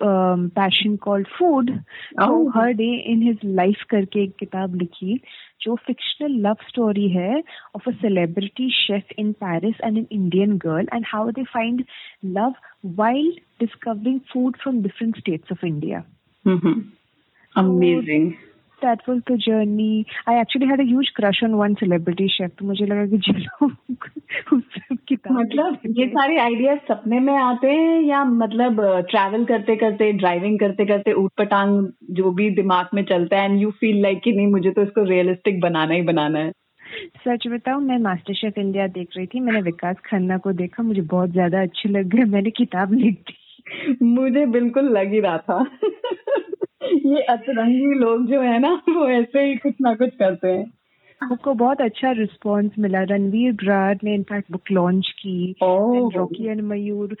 um, 0.00 0.50
passion 0.54 0.98
called 0.98 1.26
food. 1.38 1.84
Oh. 2.18 2.26
So 2.26 2.50
her 2.50 2.72
day 2.72 3.02
in 3.06 3.22
his 3.22 3.36
life 3.42 3.84
करके 3.90 4.22
एक 4.22 4.36
किताब 4.40 4.74
लिखी 4.74 5.20
जो 5.62 5.76
fictional 5.86 6.36
love 6.46 6.62
story 6.68 7.08
है 7.08 7.42
of 7.74 7.82
a 7.86 7.92
celebrity 8.00 8.68
chef 8.70 9.02
in 9.18 9.34
Paris 9.34 9.74
and 9.82 9.98
an 9.98 10.06
Indian 10.10 10.58
girl 10.58 10.84
and 10.92 11.04
how 11.04 11.30
they 11.30 11.44
find 11.52 11.84
love 12.22 12.54
while 12.82 13.32
discovering 13.58 14.20
food 14.32 14.56
from 14.62 14.82
different 14.82 15.16
states 15.16 15.50
of 15.50 15.58
India. 15.64 16.04
Mm-hmm. 16.46 16.80
That 18.82 19.06
was 19.06 19.20
the 19.26 19.36
journey. 19.36 20.06
I 20.26 20.36
actually 20.36 20.66
had 20.66 20.80
a 20.80 20.84
huge 20.84 21.12
crush 21.14 21.42
on 21.42 21.56
one 21.56 21.76
celebrity 21.76 22.28
chef. 22.28 22.50
तो 22.58 22.66
मुझे 22.66 22.86
लगा 22.86 23.06
कि 23.06 23.18
चलो 23.18 23.66
मतलब 25.32 25.78
ये 25.98 26.06
सारे 26.08 26.38
ideas 26.38 26.78
सपने 26.88 27.20
में 27.20 27.34
आते 27.36 27.70
हैं 27.70 28.00
या 28.02 28.24
मतलब 28.24 28.80
ट्रैवल 29.10 29.44
करते 29.44 29.76
करते 29.76 30.12
ड्राइविंग 30.12 30.58
करते 30.60 30.86
करते 30.86 31.12
ऊट 31.12 31.32
पटांग 31.38 31.88
जो 32.10 32.30
भी 32.32 32.50
दिमाग 32.54 32.88
में 32.94 33.02
चलता 33.04 33.40
है 33.40 33.50
एंड 33.50 33.60
यू 33.62 33.70
फील 33.80 34.02
लाइक 34.02 34.20
कि 34.24 34.32
नहीं 34.32 34.46
मुझे 34.46 34.70
तो 34.70 34.82
इसको 34.82 35.04
रियलिस्टिक 35.04 35.60
बनाना 35.60 35.94
ही 35.94 36.02
बनाना 36.02 36.38
है 36.38 36.52
सच 37.26 37.46
बताऊँ 37.48 37.82
मैं 37.82 37.98
मास्टर 37.98 38.34
शेफ 38.34 38.58
इंडिया 38.58 38.86
देख 38.94 39.16
रही 39.16 39.26
थी 39.26 39.40
मैंने 39.40 39.60
विकास 39.62 39.96
खन्ना 40.04 40.38
को 40.38 40.52
देखा 40.52 40.82
मुझे 40.82 41.02
बहुत 41.10 41.30
ज़्यादा 41.30 41.62
अच्छी 41.62 41.88
लग 41.88 42.08
गई 42.14 42.24
मैंने 42.30 42.50
किताब 42.50 42.92
लिख 42.92 43.22
दी 43.28 43.96
मुझे 44.02 44.46
बिल्कुल 44.46 44.88
लग 44.98 45.12
ही 45.12 45.20
रहा 45.20 45.38
था 45.38 45.64
ये 46.80 47.22
अतरंगी 47.22 47.94
लोग 47.94 48.26
जो 48.26 48.40
है 48.40 48.58
ना 48.58 48.72
वो 48.88 49.08
ऐसे 49.10 49.44
ही 49.44 49.56
कुछ 49.56 49.74
ना 49.80 49.94
कुछ 49.94 50.14
करते 50.14 50.48
हैं। 50.48 50.64
आपको 51.20 51.52
बहुत 51.54 51.80
अच्छा 51.80 52.10
रिस्पांस 52.18 52.70
मिला। 52.78 53.02
रणवीर 53.10 53.52
ब्रार 53.62 53.98
ने 54.04 54.14
इनफैक्ट 54.14 54.50
बुक 54.52 54.70
लॉन्च 54.72 55.08
की। 55.18 55.54
रॉकी 55.62 56.46
एंड 56.46 56.60
मयूर 56.68 57.16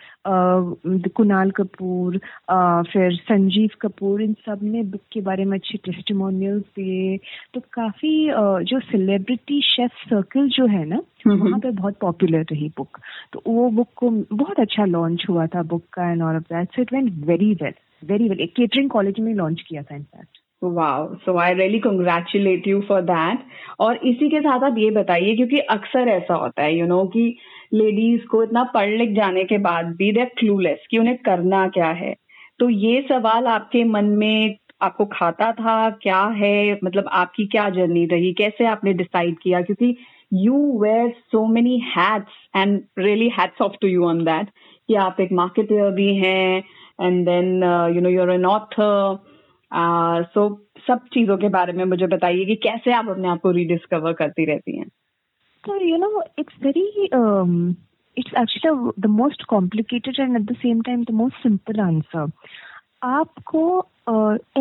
कुणाल 1.16 1.50
कपूर 1.56 2.18
फिर 2.92 3.16
संजीव 3.18 3.70
कपूर 3.80 4.22
इन 4.22 4.32
सबने 4.46 4.82
बुक 4.92 5.00
के 5.12 5.20
बारे 5.20 5.44
में 5.44 5.56
अच्छे 5.58 5.78
टेस्टिमोनियल्स 5.84 6.62
दिए। 6.76 7.16
तो 7.54 7.60
काफ़ी 7.72 8.14
जो 8.64 8.80
सेलिब्रिटी 8.80 9.60
शेफ 9.64 10.04
सर्कल 10.08 10.48
जो 10.48 10.66
है 10.66 10.84
ना 10.84 11.00
वहाँ 11.26 11.58
पे 11.58 11.70
बहुत 11.70 11.98
पॉपुलर 12.00 12.44
रही 12.52 12.68
बुक 12.76 12.98
तो 13.32 13.42
वो 13.46 13.68
बुक 13.70 13.88
को 13.96 14.10
बहुत 14.32 14.60
अच्छा 14.60 14.84
लॉन्च 14.86 15.26
हुआ 15.30 15.46
था 15.46 15.62
बुक 15.74 15.84
का 15.92 16.10
and 16.10 16.22
all 16.22 16.36
of 16.36 16.52
that 16.54 16.68
so 16.68 16.82
it 16.82 16.92
went 16.92 17.12
very 17.26 17.52
well 17.62 17.74
very 18.02 18.28
well 18.28 18.40
एक 18.40 18.54
केटरिंग 18.56 18.90
कॉलेज 18.90 19.20
में 19.20 19.34
लॉन्च 19.34 19.64
किया 19.68 19.82
था 19.82 19.96
in fact 19.96 20.39
wow 20.62 21.14
so 21.14 21.36
I 21.38 21.54
really 21.54 21.78
congratulate 21.78 22.66
you 22.68 22.80
for 22.80 23.00
that 23.00 23.44
और 23.80 23.96
इसी 23.96 24.28
के 24.28 24.40
साथ 24.40 24.64
आप 24.64 24.78
ये 24.78 24.90
बताइए 24.90 25.34
क्योंकि 25.36 25.58
अक्सर 25.58 26.08
ऐसा 26.08 26.34
होता 26.34 26.62
है 26.62 26.74
यू 26.74 26.80
you 26.80 26.88
नो 26.88 26.98
know, 27.00 27.12
कि 27.12 27.36
लेडीज़ 27.74 28.26
को 28.26 28.42
इतना 28.42 28.64
पढ़ 28.64 28.88
लिख 28.88 29.10
जाने 29.10 29.44
के 29.44 29.58
बाद 29.58 29.86
भी 29.96 30.12
दे 30.12 30.24
क्लूलेस 30.38 30.86
कि 30.90 30.98
उन्हें 30.98 31.16
करना 31.16 31.66
क्या 31.68 31.90
है। 31.90 32.14
तो 32.58 32.68
ये 32.68 33.00
सवाल 33.08 33.46
आपके 33.46 33.84
मन 33.84 34.04
में 34.04 34.56
आपको 34.82 35.04
खाता 35.06 35.52
था? 35.52 35.90
क्या 35.90 36.22
है? 36.36 36.78
मतलब 36.84 37.08
आपकी 37.12 37.46
क्या 37.46 37.68
जर्नी 37.70 38.04
रही? 38.06 38.32
कैसे 38.32 38.66
आपने 38.66 38.92
डिसाइड 38.92 39.38
किया? 39.38 39.60
क्योंकि 39.62 39.96
you 40.32 40.78
were 40.82 41.08
so 41.32 41.46
many 41.46 41.78
hats 41.96 42.56
and 42.56 42.80
really 42.98 43.28
hats 43.28 43.62
off 43.62 43.72
to 43.80 43.88
you 43.88 44.04
on 44.04 44.24
that 44.24 44.48
कि 44.88 44.94
आप 44.94 45.20
एक 45.20 45.32
मार्केटर 45.32 45.90
भी 45.90 46.14
हैं 46.16 46.62
and 47.00 47.24
then 47.26 47.62
you 47.94 48.00
know 48.00 48.08
you're 48.08 48.32
an 48.32 48.46
author 48.46 49.18
so 49.72 50.48
सब 50.86 51.06
चीज़ों 51.14 51.36
के 51.38 51.48
बारे 51.48 51.72
में 51.72 51.84
मुझे 51.84 52.06
बताइए 52.06 52.44
कि 52.44 52.54
कैसे 52.62 52.92
आप 52.92 53.08
अपने 53.08 53.28
आप 53.28 53.40
को 53.40 53.50
रीडिस्कवर 53.50 54.12
करती 54.12 54.44
रहती 54.44 54.76
हैं। 54.78 54.88
तो 55.64 55.76
you 55.86 55.96
know 55.96 56.22
it's 56.38 56.54
very 56.62 56.86
it's 57.04 58.34
actually 58.40 58.90
the 59.00 59.06
most 59.18 59.42
complicated 59.48 60.20
and 60.20 60.36
at 60.36 60.42
the 60.42 60.56
same 60.56 60.80
time 60.82 61.04
the 61.04 61.10
most 61.14 61.42
simple 61.42 61.80
answer 61.80 62.30
आपको 63.02 63.62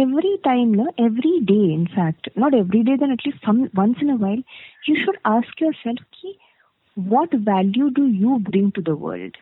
एवरी 0.02 0.36
टाइम 0.44 0.74
ना 0.76 0.86
every 1.00 1.40
day 1.46 1.62
in 1.74 1.86
fact 1.96 2.30
not 2.40 2.54
every 2.54 2.82
day 2.84 2.98
then 2.98 3.12
at least 3.12 3.46
some 3.46 3.64
once 3.76 4.04
in 4.04 4.10
a 4.10 4.18
while 4.22 4.44
you 4.90 4.96
should 4.96 5.18
ask 5.26 5.62
yourself 5.74 6.04
कि 6.14 6.36
what 6.98 7.36
value 7.50 7.90
do 7.98 8.06
you 8.06 8.38
bring 8.50 8.72
to 8.72 8.82
the 8.82 8.98
world 9.02 9.38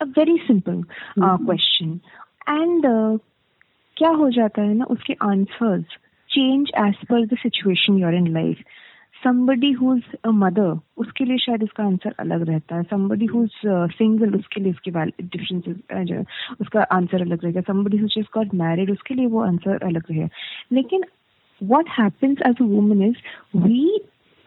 a 0.00 0.04
very 0.18 0.36
simple 0.46 0.82
question 1.18 2.00
and 2.48 2.86
क्या 4.02 4.10
हो 4.10 4.30
जाता 4.30 4.62
है 4.62 4.74
ना 4.74 4.84
उसके 4.84 5.12
answers 5.12 5.84
change 6.30 6.70
as 6.78 6.94
per 6.94 7.26
the 7.26 7.36
situation 7.36 7.98
you're 7.98 8.14
in 8.14 8.26
life 8.26 8.56
somebody 9.26 9.68
who's 9.80 10.06
a 10.26 10.30
mother 10.38 10.78
उसके 10.96 11.24
लिए 11.24 11.38
शायद 11.38 11.62
इसका 11.62 11.84
आंसर 11.84 12.14
अलग 12.18 12.42
रहता 12.48 12.76
है. 12.76 12.82
Somebody 12.82 13.28
who's 13.34 13.58
uh, 13.66 13.86
single 13.98 14.34
उसके 14.38 14.60
लिए 14.60 14.72
उसकी 14.72 14.90
डिफरेंस 14.90 16.26
उसका 16.60 16.82
आंसर 16.82 17.20
अलग 17.20 17.44
रहेगा. 17.44 17.60
Somebody 17.60 18.00
who's 18.00 18.16
just 18.18 18.32
got 18.38 18.54
married 18.62 18.90
उसके 18.90 19.14
लिए 19.14 19.26
वो 19.26 19.42
आंसर 19.42 19.78
अलग 19.82 20.02
रहेगा. 20.10 20.28
लेकिन 20.72 21.04
what 21.72 21.92
happens 21.98 22.42
as 22.48 22.64
a 22.64 22.66
woman 22.74 23.04
is 23.10 23.16
we 23.66 23.98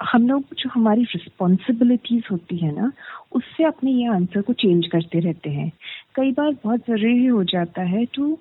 हम 0.01 0.27
लोग 0.27 0.43
जो 0.57 0.69
हमारी 0.69 1.03
रिस्पॉन्सिबिलिटीज 1.03 2.23
होती 2.31 2.57
है 2.57 2.75
ना 2.75 2.91
उससे 3.31 3.63
अपने 3.63 3.91
ये 3.91 4.07
आंसर 4.07 4.41
को 4.41 4.53
चेंज 4.53 4.87
करते 4.87 5.19
रहते 5.19 5.49
हैं. 5.49 5.71
कई 6.15 6.31
बार 6.31 6.51
बहुत 6.51 6.79
ज़रूरी 6.79 7.25
हो 7.25 7.43
जाता 7.43 7.81
है 7.81 8.05
to 8.05 8.37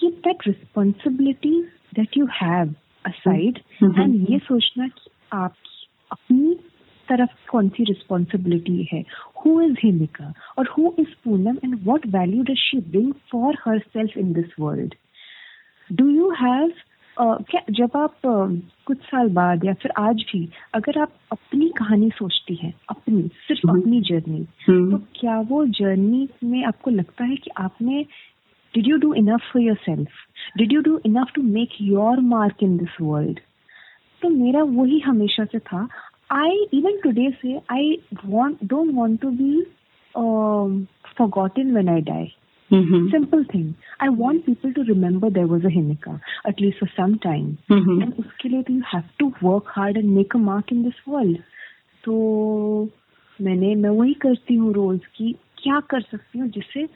keep 0.00 0.12
that 0.12 0.46
responsibility 0.46 1.62
that 1.94 2.16
you 2.16 2.26
have 2.42 2.74
aside. 3.06 3.58
And 3.82 4.30
ये 4.30 4.38
सोचना 4.38 4.88
कि 4.88 5.10
आपकी 5.32 5.86
अपनी 6.10 6.54
तरफ़ 7.08 7.50
कौन 7.50 7.68
सी 7.68 7.84
रिस्पॉन्सिबिलिटी 7.84 8.88
है 8.92 9.04
हु 9.38 9.60
इज़ 9.60 9.76
हिमिका 9.84 10.32
और 10.58 10.68
who 10.78 10.94
is 10.98 11.14
Poonam 11.24 11.58
and 11.64 11.74
what 11.84 12.06
value 12.06 12.42
does 12.42 12.56
she 12.58 12.78
bring 12.78 13.12
for 13.32 13.58
herself 13.78 14.16
in 14.16 14.32
this 14.32 14.54
world 14.60 14.94
do 15.92 16.08
you 16.08 16.30
have 16.30 16.72
क्या 17.20 17.60
जब 17.70 17.90
आप 17.96 18.14
uh, 18.26 18.70
कुछ 18.86 18.98
साल 18.98 19.28
बाद 19.28 19.64
या 19.64 19.72
फिर 19.72 19.92
आज 19.98 20.24
भी 20.32 20.48
अगर 20.74 20.98
आप 20.98 21.12
अपनी 21.32 21.68
कहानी 21.68 22.10
सोचती 22.10 22.54
हैं 22.54 22.74
अपनी 22.88 23.22
सिर्फ़। 23.22 23.70
अपनी 23.70 24.00
जर्नी 24.00 24.42
तो 24.90 24.98
क्या 24.98 25.40
वो 25.40 25.66
जर्नी 25.66 26.28
में 26.44 26.64
आपको 26.64 26.90
लगता 26.90 27.24
है 27.24 27.36
कि 27.36 27.50
आपने 27.56 28.06
you 28.78 28.96
do 28.96 29.12
enough 29.14 29.50
for 29.52 29.62
yourself 29.76 30.08
did 30.58 30.72
you 30.72 30.80
do 30.80 31.00
enough 31.06 31.32
to 31.34 31.42
make 31.42 31.80
your 31.80 32.20
mark 32.34 32.62
in 32.62 32.76
this 32.76 33.00
world 33.00 33.40
तो 34.22 34.28
मेरा 34.28 34.62
वही 34.62 34.98
हमेशा 34.98 35.44
से 35.44 35.58
था 35.58 35.88
I 36.32 36.66
even 36.74 36.98
today 37.04 37.30
say 37.42 37.56
I 37.72 37.96
want 38.26 38.58
don't 38.64 38.94
want 38.94 39.20
to 39.20 39.30
be 39.30 39.52
forgotten 41.16 41.74
when 41.74 41.88
I 41.88 42.00
die. 42.00 42.32
Mhm. 42.70 43.10
Simple 43.10 43.44
thing. 43.44 43.74
I 44.00 44.08
want 44.08 44.46
people 44.46 44.72
to 44.74 44.82
remember 44.84 45.30
there 45.30 45.48
was 45.48 45.64
a 45.64 45.72
Himika, 45.76 46.20
at 46.44 46.60
least 46.60 46.78
for 46.78 46.88
some 46.96 47.16
time. 47.24 47.48
Mhm. 47.68 48.02
And 48.02 48.18
उसके 48.18 48.48
लिए 48.48 48.62
तो 48.62 48.74
you 48.74 48.84
have 48.92 49.08
to 49.22 49.28
work 49.48 49.72
hard 49.78 49.98
and 50.02 50.14
make 50.18 50.36
a 50.38 50.42
mark 50.44 50.72
in 50.76 50.84
this 50.84 51.00
world. 51.06 51.36
तो 52.04 52.14
मैंने 53.38 53.74
मैं 53.74 53.90
वही 53.90 54.14
करती 54.22 54.54
हूँ 54.54 54.72
रोज 54.74 55.06
की 55.16 55.32
क्या 55.62 55.80
कर 55.90 56.00
सकती 56.00 56.38
हूँ 56.38 56.48
जिससे 56.48 56.86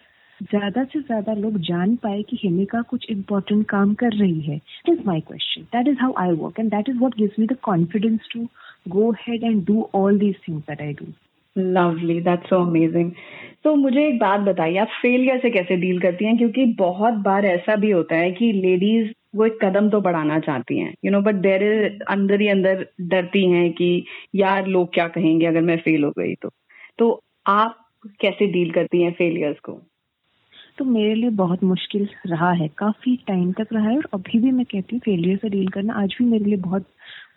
ज़्यादा 0.45 0.85
से 0.85 1.01
ज़्यादा 1.01 1.33
लोग 1.35 1.59
जान 1.63 1.95
पाए 1.97 2.23
कि 2.23 2.39
हिमिका 2.43 2.81
कुछ 2.91 3.07
इम्पोर्टेंट 3.11 3.67
काम 3.69 3.95
कर 3.95 4.13
रही 4.13 4.41
है। 4.41 4.61
Is 4.89 5.01
my 5.07 5.21
question 5.21 5.63
that 5.75 5.89
is 5.89 5.99
how 6.01 6.15
I 6.19 6.33
work 6.37 6.61
and 6.61 6.71
that 6.71 6.89
is 6.89 6.99
what 6.99 7.17
gives 7.19 7.39
me 7.39 7.47
the 7.47 7.57
confidence 7.63 8.29
to 8.33 8.47
go 8.91 9.11
head 9.21 9.45
and 9.45 9.65
do 9.67 9.89
all 9.95 10.19
these 10.19 10.37
things 10.49 10.63
that 10.63 10.81
I 10.81 10.93
do 10.93 11.07
lovely 11.57 12.21
that's 12.21 12.49
so 12.51 12.61
amazing 12.67 13.11
तो 13.65 13.75
मुझे 13.77 14.07
एक 14.07 14.19
बात 14.19 14.41
बताइए, 14.41 14.77
आप 14.79 14.89
failure 15.03 15.39
से 15.41 15.51
कैसे 15.51 15.77
deal 15.77 16.01
करती 16.01 16.25
हैं? 16.25 16.37
क्योंकि 16.39 16.65
बहुत 16.79 17.15
बार 17.25 17.45
ऐसा 17.47 17.77
भी 17.77 17.91
होता 17.91 18.17
है 18.17 18.31
कि 18.33 18.51
लेडीज़ 18.53 19.13
वो 19.37 19.47
एक 19.47 19.59
कदम 19.63 19.89
तो 19.91 20.01
बढ़ाना 20.01 20.39
चाहती 20.41 20.79
हैं 20.79 20.93
you 21.05 21.11
know 21.11 21.21
but 21.21 21.35
there 21.43 21.63
is 21.65 22.03
अंदर 22.09 22.41
ही 22.41 22.49
अंदर 22.49 22.87
डरती 23.03 23.45
हैं 23.51 23.71
कि 23.73 24.05
यार 24.35 24.67
लोग 24.67 24.93
क्या 24.95 25.07
कहेंगे 25.09 25.47
अगर 25.47 25.63
मैं 25.63 25.77
फेल 25.79 26.05
हो 26.05 26.11
गई 26.19 26.35
तो। 26.35 26.51
तो 26.99 27.21
आप 27.47 27.81
कैसे 28.21 28.47
डील 28.53 28.71
करती 28.71 29.03
हैं 29.03 29.13
फेलियर्स 29.13 29.59
को? 29.61 29.81
तो 30.79 30.85
मेरे 30.85 31.15
लिए 31.15 31.31
बहुत 31.31 31.63
मुश्किल 31.65 32.09
रहा 32.27 32.51
है। 32.53 32.67
काफ़ी 32.79 33.15
टाइम 33.27 33.53
तक 33.53 33.69
रहा 33.73 33.89
है 33.89 33.97
और 33.97 34.09
अभी 34.15 34.39
भी 34.41 34.51
मैं 34.51 34.65
कहती 34.67 34.97
हूँ 34.97 35.01
फेलियर 35.05 35.37
से 35.37 35.49
डील 35.49 35.69
करना 35.69 35.95
आज 35.95 36.15
भी 36.19 36.25
मेरे 36.25 36.45
लिए 36.45 36.57
बहुत 36.61 36.87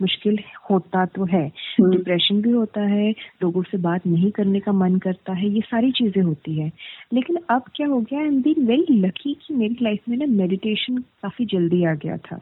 मुश्किल 0.01 0.39
होता 0.69 1.05
तो 1.05 1.25
है। 1.25 1.45
हम्म। 1.45 1.91
डिप्रेशन 1.91 2.41
भी 2.41 2.51
होता 2.51 2.81
है 2.87 3.09
लोगों 3.43 3.63
से 3.63 3.77
बात 3.77 4.07
नहीं 4.07 4.31
करने 4.31 4.59
का 4.59 4.71
मन 4.71 4.97
करता 5.03 5.33
है 5.33 5.49
ये 5.49 5.61
सारी 5.61 5.91
चीज़ें 5.91 6.21
होती 6.23 6.55
है। 6.55 6.71
लेकिन 7.13 7.37
अब 7.49 7.69
क्या 7.75 7.87
हो 7.87 7.99
गया 8.01 8.19
I 8.19 8.27
am 8.27 8.41
been 8.41 8.65
very 8.67 8.99
lucky 8.99 9.33
कि 9.41 9.53
मेरी 9.53 9.77
लाइफ 9.81 10.09
में 10.09 10.17
ना 10.17 10.25
मेडिटेशन 10.33 10.97
काफ़ी 10.97 11.45
जल्दी 11.45 11.83
आ 11.85 11.93
गया 11.95 12.17
था। 12.17 12.37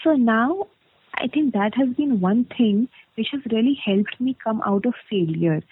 So 0.00 0.16
now 0.16 0.62
I 1.14 1.28
think 1.36 1.52
that 1.52 1.78
has 1.78 1.90
been 1.90 2.12
one 2.20 2.42
thing 2.58 2.86
which 3.18 3.30
has 3.34 3.48
really 3.48 3.76
help 3.80 4.22
me 4.22 4.32
come 4.40 4.60
out 4.66 4.86
of 4.86 5.06
failure 5.10 5.62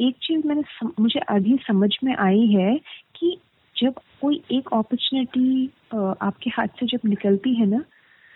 एक 0.00 0.14
चीज़ 0.22 0.46
मैंने 0.48 0.62
सम, 0.62 0.90
मुझे 1.00 1.20
अभी 1.20 1.56
समझ 1.66 1.90
में 2.04 2.14
आई 2.14 2.46
है 2.48 2.74
जब 3.82 3.94
कोई 4.20 4.42
एक 4.52 4.68
अपॉर्चुनिटी 4.72 5.66
आपके 5.94 6.50
हाथ 6.50 6.68
से 6.80 6.86
जब 6.86 7.08
निकलती 7.08 7.54
है 7.54 7.66
ना, 7.66 7.78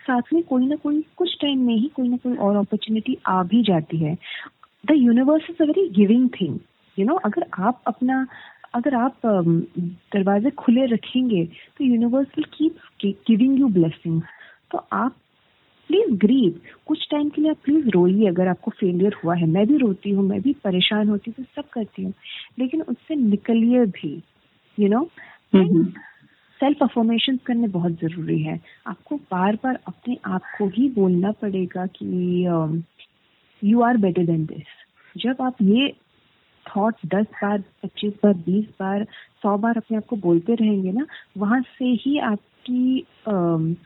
साथ 0.07 0.33
में 0.33 0.43
कोई 0.43 0.67
ना 0.67 0.77
कोई, 0.77 1.05
कुछ 1.17 1.37
टाइम 1.41 1.67
में 1.67 1.75
ही 1.75 1.89
कोई 1.97 2.09
ना 2.09 2.17
कोई 2.17 2.37
और 2.37 2.57
अपॉर्चुनिटी 2.57 3.17
आ 3.27 3.43
भी 3.45 3.63
जाती 3.63 3.97
है। 3.97 4.17
The 4.85 4.95
universe 4.97 5.51
is 5.51 5.63
a 5.63 5.67
very 5.67 5.89
giving 5.95 6.29
thing 6.41 6.59
you 6.97 7.07
know 7.07 7.15
अगर 7.25 7.47
आप 7.59 7.83
अपना, 7.87 8.27
अगर 8.75 8.95
आप 8.95 9.21
दरवाजे 9.27 10.51
खुले 10.59 10.87
रखेंगे 10.87 11.45
तो 11.79 11.85
universe 11.85 12.29
will 12.37 12.45
keep 12.55 13.17
giving 13.29 13.59
you 13.61 13.69
blessing 13.71 14.21
तो 14.71 14.79
आप 14.93 15.17
प्लीज़ 15.91 16.11
ग्रीव 16.21 16.61
कुछ 16.87 17.07
टाइम 17.11 17.29
के 17.29 17.43
लिए 17.43 17.51
आप 17.51 17.57
प्लीज़ 17.65 17.89
रोइए 17.89 18.27
अगर 18.29 18.49
आपको 18.49 18.71
फेलियर 18.71 19.15
हुआ 19.25 19.35
है। 19.37 19.47
मैं 19.47 19.67
भी 19.67 19.77
रोती 19.79 20.11
हूँ, 20.11 20.25
मैं 20.29 20.41
भी 20.43 20.53
परेशान 20.65 21.09
होती 21.09 21.35
हूँ 21.39 21.47
सब 21.57 21.69
करती 21.73 22.03
हूँ। 22.03 22.13
लेकिन 22.59 22.83
उससे 22.83 23.15
निकलिए 23.17 23.85
भी 23.87 24.13
you 24.79 24.89
you 24.89 24.91
know 24.91 25.09
self 25.57 26.83
affirmation 26.83 27.37
करने 27.47 27.69
बहुत 27.69 27.93
ज़रूरी 27.93 28.39
है। 28.43 28.61
आपको 28.87 29.17
बार 29.17 29.57
बार 29.57 29.79
अपने 29.89 30.17
आप 30.27 30.43
को 30.59 30.67
ही 30.69 30.89
बोलना 30.89 31.33
पड़ेगा 31.33 31.87
कि 31.87 32.47
you 33.63 33.81
are 33.83 33.97
better 33.97 34.27
than 34.27 34.45
this 34.47 35.23
जब 35.23 35.43
आप 35.43 35.57
ये 35.63 35.93
थॉट 36.67 36.95
दस 37.07 37.27
बार, 37.43 37.59
पच्चीस 37.83 38.13
बार, 38.25 38.35
बीस 38.35 38.65
बार, 38.81 39.05
सौ 39.43 39.57
बार 39.59 39.77
अपने 39.77 39.97
आप 39.97 40.07
को 40.07 40.17
बोलते 40.17 40.55
रहेंगे 40.55 40.93
ना, 40.93 41.07
वहाँ 41.39 41.61
से 41.61 41.85
ही 41.85 42.19
आपकी 42.67 43.01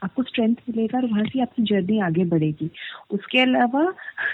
आपको 0.03 0.23
स्ट्रेंथ 0.23 0.55
मिलेगा 0.69 0.97
और 0.97 1.05
वहाँ 1.05 1.23
से 1.23 1.41
आपकी 1.41 1.63
जर्नी 1.63 1.99
आगे 2.01 2.25
बढ़ेगी। 2.25 2.69
उसके 3.13 3.39
अलावा 3.39 3.83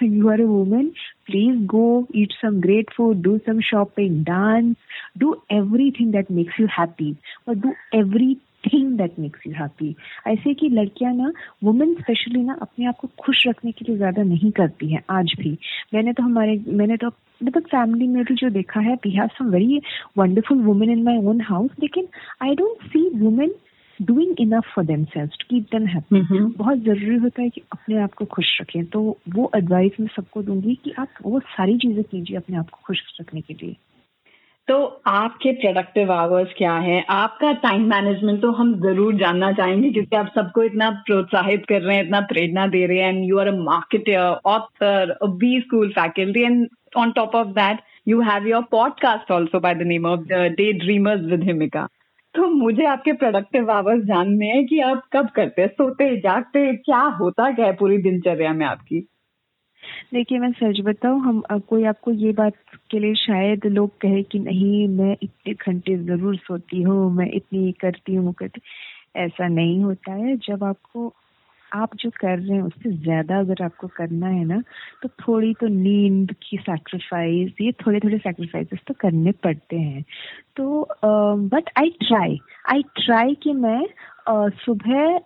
you 0.03 0.29
are 0.29 0.41
a 0.41 0.43
women 0.45 0.89
please 1.25 1.65
go 1.67 2.07
eat 2.15 2.33
some 2.33 2.59
great 2.61 2.91
food 2.97 3.21
do 3.23 3.37
some 3.45 3.59
shopping 3.69 4.23
dance 4.25 4.75
do 5.17 5.35
everything 5.51 6.11
that 6.11 6.31
makes 6.31 6.59
you 6.59 6.67
happy 6.79 7.15
और 7.47 7.55
do 7.55 7.73
everything 8.65 8.97
that 8.97 9.19
makes 9.19 9.47
you 9.47 9.53
happy 9.53 9.95
ऐसे 10.27 10.53
कि 10.53 10.69
लड़कियाँ 10.69 11.13
ना 11.15 11.31
वुमेन 11.63 11.93
स्पेशली 11.93 12.43
ना 12.43 12.57
अपने 12.61 12.85
आप 12.87 12.97
को 13.01 13.07
खुश 13.19 13.45
रखने 13.47 13.71
के 13.71 13.85
लिए 13.85 13.97
ज़्यादा 13.97 14.23
नहीं 14.23 14.51
करती 14.51 14.91
हैं, 14.93 15.01
आज 15.09 15.33
भी। 15.39 15.57
मैंने 15.93 16.13
तो 16.13 16.23
हमारे, 16.23 16.59
मैंने 16.67 16.97
तो 16.97 17.11
मतलब 17.43 17.63
फैमिली 17.63 18.07
में 18.07 18.23
भी 18.23 18.35
जो 18.35 18.49
देखा 18.49 18.79
है 18.79 18.93
we 19.03 19.09
have 19.11 19.27
some 19.37 19.49
very 19.51 19.81
wonderful 20.17 20.61
women 20.63 20.89
in 20.91 21.03
my 21.03 21.17
own 21.29 21.41
house 21.41 21.71
लेकिन 21.81 22.07
I 22.43 22.55
don't 22.55 22.87
see 22.87 23.09
women 23.19 23.53
doing 24.01 24.35
enough 24.39 24.71
for 24.75 24.85
themselves 25.05 25.37
to 25.39 25.45
keep 25.49 25.63
them 25.71 25.85
happy 25.87 26.21
बहुत 26.57 26.77
ज़रूरी 26.77 27.15
होता 27.17 27.41
है 27.41 27.49
कि 27.49 27.61
अपने 27.71 27.99
आप 28.01 28.13
को 28.13 28.25
खुश 28.25 28.57
रखें। 28.61 28.85
तो 28.85 29.01
वो 29.35 29.49
एडवाइस 29.55 29.99
मैं 29.99 30.07
सबको 30.15 30.41
दूँगी 30.43 30.75
कि 30.83 30.93
आप 30.99 31.07
वो 31.25 31.39
सारी 31.39 31.77
चीज़ें 31.77 32.03
कीजिए 32.03 32.37
अपने 32.37 32.57
आप 32.57 32.69
को 32.69 32.79
खुश 32.85 33.01
रखने 33.21 33.41
के 33.41 33.53
लिए। 33.53 33.75
तो 34.67 34.77
आपके 35.07 35.51
प्रोडक्टिव 35.51 36.11
आवर्स 36.11 36.53
क्या 36.57 36.73
हैं? 36.73 37.05
आपका 37.09 37.51
टाइम 37.61 37.83
मैनेजमेंट 37.89 38.41
तो 38.41 38.51
हम 38.51 38.73
ज़रूर 38.81 39.15
जानना 39.17 39.51
चाहेंगे 39.51 39.91
क्योंकि 39.91 40.15
आप 40.15 40.31
सबको 40.35 40.63
इतना 40.63 40.89
प्रोत्साहित 41.05 41.65
कर 41.69 41.81
रहे 41.81 41.95
हैं 41.97 42.03
इतना 42.03 42.19
प्रेरणा 42.31 42.65
दे 42.67 42.85
रहे 42.85 42.97
हैं। 42.97 43.09
And 43.09 43.23
you 43.25 43.37
are 43.39 43.47
a 43.47 43.55
marketer 43.57 44.17
author 44.45 45.17
B 45.25 45.59
school 45.61 45.89
faculty 45.89 46.41
and 46.41 46.67
on 46.97 47.11
top 47.11 47.35
of 47.35 47.47
that 47.55 47.79
you 48.07 48.21
have 48.21 48.47
your 48.47 48.63
podcast 48.71 49.31
also 49.31 49.59
by 49.59 49.75
the 49.75 49.87
name 49.87 50.05
of 50.05 50.19
day 50.31 50.71
dreamers 50.73 51.21
with 51.31 51.43
Himika 51.43 51.87
तो 52.37 52.47
मुझे 52.47 52.85
आपके 52.85 53.13
प्रोडक्टिव 53.13 53.71
आवर्स 53.71 54.03
जानने 54.03 54.47
हैं 54.47 54.65
कि 54.65 54.79
आप 54.79 55.01
कब 55.13 55.29
करते 55.29 55.61
हैं? 55.61 55.69
सोते, 55.69 56.17
जागते, 56.17 56.73
क्या 56.73 57.01
होता 57.01 57.51
क्या 57.51 57.65
है 57.65 57.73
पूरी 57.73 57.97
दिनचर्या 57.97 58.53
में 58.53 58.65
आपकी? 58.65 59.07
देखिए, 60.13 60.39
मैं 60.39 60.51
सच 60.51 60.81
बताऊँ, 60.81 61.21
हम 61.21 61.59
कोई 61.59 61.83
आपको 61.83 62.11
ये 62.11 62.31
बात 62.31 62.53
के 62.91 62.99
लिए 62.99 63.13
शायद 63.15 63.65
लोग 63.65 63.97
कहे 64.01 64.23
कि 64.23 64.39
नहीं, 64.39 64.87
मैं 64.87 65.17
इतने 65.23 65.53
घंटे 65.53 65.97
ज़रूर 65.97 66.35
सोती 66.35 66.81
हूँ, 66.81 67.13
मैं 67.13 67.31
इतनी 67.31 67.71
करती 67.71 68.15
हूँ, 68.15 68.33
करती 68.33 68.61
ऐसा 69.15 69.47
नहीं 69.47 69.83
होता 69.83 70.13
है। 70.13 70.37
जब 70.37 70.63
आपको 70.63 71.13
आप 71.73 71.95
जो 71.95 72.09
कर 72.09 72.39
रहे 72.39 72.55
हैं 72.55 72.61
उससे 72.61 72.91
ज़्यादा 72.91 73.39
अगर 73.39 73.63
आपको 73.63 73.87
करना 73.87 74.27
है 74.27 74.43
ना 74.45 74.61
तो 75.01 75.09
थोड़ी 75.09 75.53
तो 75.53 75.67
नींद 75.67 76.33
की 76.43 76.57
सैक्रिफाइस 76.57 77.61
ये 77.61 77.71
थोड़े 77.71 77.99
थोड़े 77.99 78.17
सैक्रिफाइसेस 78.17 78.79
तो 78.87 78.93
करने 78.93 79.31
पड़ते 79.31 79.75
हैं। 79.75 80.03
तो 80.57 80.87
but 81.05 81.69
I 81.77 81.89
try 81.89 82.39
I 82.69 82.83
try 82.95 83.35
कि 83.35 83.53
मैं 83.53 83.81
uh, 84.29 84.51
सुबह 84.55 85.19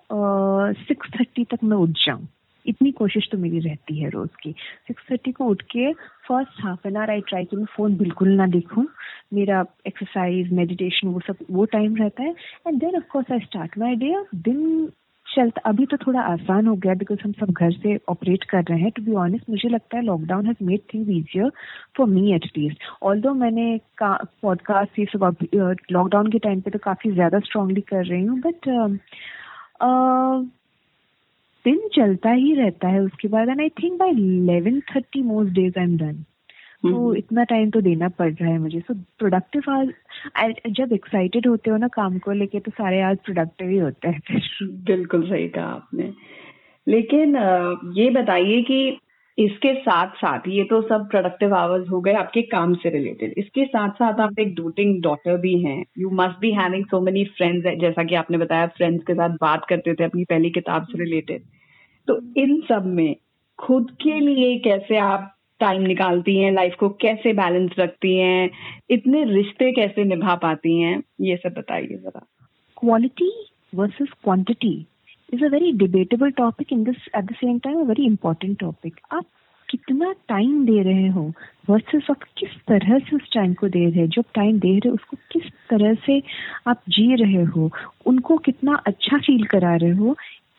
सिक्स 0.88 1.10
uh, 1.10 1.20
थर्टी 1.20 1.44
तक 1.44 1.64
मैं 1.64 1.78
उठ 1.78 1.90
जाऊँ। 2.06 2.28
इतनी 2.66 2.92
कोशिश 2.92 3.28
तो 3.32 3.38
मेरी 3.38 3.60
रहती 3.60 3.98
है 4.00 4.10
रोज 4.10 4.30
की। 4.44 4.52
सिक्स 4.88 5.04
थर्टी 5.12 5.32
को 5.32 5.46
उठ 5.46 5.62
के 5.62 5.92
first 5.94 6.64
half 6.64 6.88
an 6.88 6.98
hour 6.98 7.10
I 7.10 7.22
try 7.22 7.46
कि 7.46 7.56
मैं 7.58 7.66
फ़ोन 7.66 7.96
बिल्कुल 7.98 8.30
ना 8.30 8.48
देखूँ। 8.48 8.86
मेरा 9.34 9.66
एक्सरसाइज 9.88 10.52
मेडिटेशन 10.54 11.08
वो 11.08 11.20
सब 11.20 11.38
वो 11.52 11.66
टाइम 11.66 11.96
रहता 11.96 12.24
है। 12.24 12.36
And 12.68 12.80
then 12.80 12.96
of 12.96 13.04
course 13.04 13.32
I 13.32 13.40
start 13.40 13.78
my 13.78 13.96
day 13.96 14.16
दिन 14.36 14.92
चलता 15.32 15.62
अभी 15.70 15.86
तो 15.86 15.98
थोड़ा 15.98 16.22
आसान 16.22 16.68
हो 16.68 16.76
गया 16.76 16.94
बिकॉज़ 16.94 17.20
हम 17.24 17.32
सब 17.32 17.52
घर 17.52 17.72
से 17.74 17.96
ऑपरेट 18.10 18.44
कर 18.44 18.64
रहे 18.64 18.80
हैं। 18.80 18.92
टू 18.96 19.02
बी 19.04 19.14
ऑनेस्ट 19.18 19.50
मुझे 19.50 19.70
लगता 19.70 19.98
है 19.98 20.04
lockdown 20.04 20.46
has 20.46 20.64
made 20.66 20.80
things 20.94 21.10
easier 21.10 21.52
for 21.98 22.08
me 22.08 22.34
at 22.36 22.46
least 22.58 22.84
although 23.22 23.34
मैंने 23.34 23.80
पॉडकास्ट 24.04 25.00
ये 25.00 25.06
सब 25.14 25.36
लॉकडाउन 25.92 26.32
के 26.32 26.40
टाइम 26.40 26.62
पे 26.62 26.72
तो 26.72 26.80
काफ़ी 26.84 27.12
ज़्यादा 27.12 27.40
स्ट्रांगली 27.40 27.82
कर 27.94 28.06
रही 28.06 28.24
हूँ 28.26 28.40
बट 28.40 28.70
दिन 31.66 31.88
चलता 31.96 32.32
ही 32.32 32.54
रहता 32.56 32.88
है 32.88 33.00
उसके 33.02 33.28
बाद। 33.28 33.50
And 33.50 33.62
I 33.62 33.70
think 33.82 34.00
by 34.00 34.12
eleven 34.12 34.80
thirty 34.96 35.22
most 35.24 35.54
days 35.54 35.80
I 35.80 35.86
am 35.86 35.98
done 35.98 36.24
तो 36.84 37.14
इतना 37.16 37.44
टाइम 37.44 37.70
तो 37.70 37.82
देना 37.82 38.08
पड़ 38.10 38.32
रहा 38.32 38.50
है 38.50 38.58
मुझे। 38.60 38.80
सो 38.80 38.94
प्रोडक्टिव 39.20 39.70
आज 39.72 40.54
जब 40.70 40.94
एक्साइटेड 40.94 41.48
होते 41.48 41.72
हो 41.72 41.78
ना 41.78 41.88
काम 41.90 42.18
को 42.20 42.32
लेके 42.32 42.60
तो 42.60 42.72
सारे 42.72 43.02
आज 43.02 43.18
प्रोडक्टिव 43.26 43.70
ही 43.70 43.78
होते 43.78 44.10
हैं 44.10 44.42
बिल्कुल 44.86 45.30
सही 45.30 45.48
कहा 45.50 45.66
आपने। 45.66 46.12
लेकिन 46.88 47.36
ये 47.96 48.10
बताइए 48.12 48.62
कि 48.62 49.00
इसके 49.38 49.74
साथ 49.76 50.16
साथ 50.16 50.48
ये 50.48 50.64
तो 50.64 50.82
सब 50.82 51.08
प्रोडक्टिव 51.10 51.54
आवर्स 51.56 51.90
हो 51.90 52.00
गए 52.02 52.14
आपके 52.14 52.42
काम 52.48 52.74
से 52.76 52.90
रिलेटेड 52.90 53.34
इसके 53.38 53.66
साथ 53.66 53.90
साथ 53.96 54.20
आप 54.20 54.40
एक 54.40 54.54
डोटिंग 54.56 55.02
डॉटर 55.04 55.38
भी 55.38 55.58
हैं। 55.60 55.84
You 55.98 56.10
must 56.14 56.40
be 56.40 56.52
having 56.52 56.86
so 56.86 57.00
many 57.02 57.24
friends 57.38 57.80
जैसा 57.82 58.04
कि 58.04 58.16
आपने 58.16 58.38
बताया 58.38 58.68
फ्रेंड्स 58.78 59.04
के 59.04 59.14
साथ 59.14 59.38
बात 59.42 59.66
करते 59.70 59.94
थे 59.94 60.04
अपनी 60.04 60.24
पहली 60.24 60.50
किताब 60.50 60.86
से 60.86 60.98
रिलेटेड 61.00 61.44
तो 62.08 62.20
इन 62.38 62.60
सब 62.70 62.86
में 62.86 63.16
खुद 63.60 63.92
के 64.02 64.20
लिए 64.20 64.58
कैसे 64.60 64.98
आप 64.98 65.34
टाइम 65.62 65.82
निकालती 65.82 66.38
हैं 66.38 66.52
लाइफ 66.52 66.76
को 66.76 66.90
कैसे 66.90 67.34
बैलेंस 67.34 67.72
रखती 67.80 68.18
हैं, 68.18 68.50
इतने 68.90 69.24
रिश्ते 69.24 69.72
कैसे 69.72 70.04
निभा 70.04 70.36
पाती 70.36 70.80
हैं, 70.82 71.02
ये 71.22 71.36
सब 71.36 71.54
बताइए 71.58 71.98
जरा। 72.04 72.28
Quality 72.80 73.32
versus 73.76 74.08
quantity 74.24 74.86
is 75.34 75.46
a 75.46 75.48
very 75.48 75.72
debatable 75.72 76.32
topic 76.32 76.74
in 76.74 76.84
this 76.84 77.10
at 77.18 77.24
the 77.24 77.32
same 77.32 77.60
time 77.60 77.80
a 77.80 77.84
very 77.84 78.06
important 78.06 78.60
topic 78.60 79.00
आप 79.12 79.26
कितना 79.70 80.12
टाइम 80.12 80.66
दे 80.66 80.82
रहे 80.82 81.08
हो 81.08 81.34
वर्सेस 81.70 82.04
आप 82.10 82.18
किस 82.38 82.50
तरह 82.68 83.00
से 83.00 83.16
उस 83.16 83.34
टाइम 83.34 83.54
को 83.54 83.68
दे 83.68 83.86
रहे 83.86 84.00
हैं? 84.00 84.10
जो 84.10 84.22
टाइम 84.34 84.60
दे 84.60 84.70
रहे 84.70 84.90
हो, 84.90 84.94
उसको 84.94 85.18
किस 85.32 85.44
तरह 85.70 85.94
से 85.94 86.24
आप 86.68 86.82
जी 86.90 87.16
रहे 87.16 87.44
हो? 87.44 87.72
उनको 88.06 88.38
कितना 88.38 88.74
अच्छा 88.74 89.18
फील 89.18 89.44
करा 89.44 89.76
रहे 89.76 89.92
हो? 89.92 90.16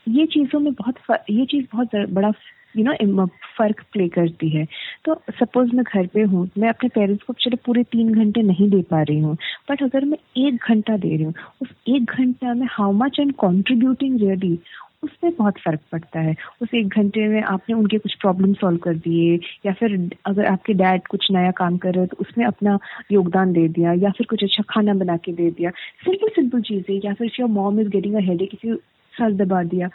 ये 0.08 0.26
चीज़ों 0.26 0.60
में 0.60 0.72
बहुत 0.72 0.94
ये 1.30 1.46
चीज़ 1.46 1.66
बहुत 1.72 1.88
बड़ा 2.10 2.30
यू 2.74 2.84
नो 2.84 3.26
फ़र्क 3.58 3.80
प्ले 3.92 4.08
करती 4.08 4.48
है। 4.48 4.64
तो 5.04 5.14
सपोज़ 5.30 5.74
मैं 5.76 5.84
घर 5.84 6.06
पे 6.14 6.22
हूँ, 6.22 6.48
मैं 6.58 6.68
अपने 6.68 6.88
पेरेंट्स 6.90 7.24
को 7.24 7.32
चलो 7.40 7.56
पूरे 7.66 7.82
तीन 7.92 8.12
घंटे 8.14 8.42
नहीं 8.42 8.68
दे 8.70 8.80
पा 8.90 9.02
रही 9.02 9.18
हूँ 9.20 9.36
बट 9.70 9.82
अगर 9.82 10.04
मैं 10.04 10.18
एक 10.38 10.68
घंटा 10.68 10.96
दे 10.96 11.14
रही 11.16 11.24
हूँ, 11.24 11.34
उस 11.62 11.68
एक 11.88 12.12
घंटा 12.12 12.54
में 12.54 12.66
how 12.70 12.92
much 12.94 13.20
and 13.20 13.32
contributing 13.38 14.20
really 14.20 14.58
उसमें 15.04 15.32
बहुत 15.38 15.58
फ़र्क 15.58 15.80
पड़ता 15.92 16.20
है। 16.20 16.34
उस 16.62 16.74
एक 16.74 16.88
घंटे 16.88 17.26
में 17.28 17.40
आपने 17.42 17.74
उनके 17.74 17.98
कुछ 17.98 18.14
प्रॉब्लम 18.20 18.52
सॉल्व 18.54 18.78
कर 18.78 18.94
दिए, 18.96 19.38
या 19.66 19.72
फिर 19.72 19.94
अगर 20.26 20.46
आपके 20.46 20.74
डैड 20.74 21.06
कुछ 21.06 21.26
नया 21.32 21.50
काम 21.50 21.76
कर 21.76 21.92
रहे 21.92 22.00
हैं 22.00 22.08
तो 22.08 22.16
उसमें 22.20 22.44
अपना 22.46 22.78
योगदान 23.12 23.52
दे 23.52 23.66
दिया, 23.68 23.92
या 23.94 24.10
फिर 24.10 24.26
कुछ 24.30 24.44
अच्छा 24.44 24.62
खाना 24.70 24.94
बना 24.94 25.16
के 25.16 25.32
दे 25.32 25.50
दिया। 25.50 25.70
सिंपल 26.04 26.28
सिंपल 26.36 26.60
चीज़ें, 26.62 27.00
या 27.04 27.14
फिर 27.14 27.30
your 27.40 27.48
mom 27.50 27.80
is 27.80 27.88
getting 27.88 28.14
a 28.14 28.20
headache 28.20 28.50
किसी 28.50 28.74
सर 29.14 29.32
दबा 29.34 29.62
दिया 29.64 29.88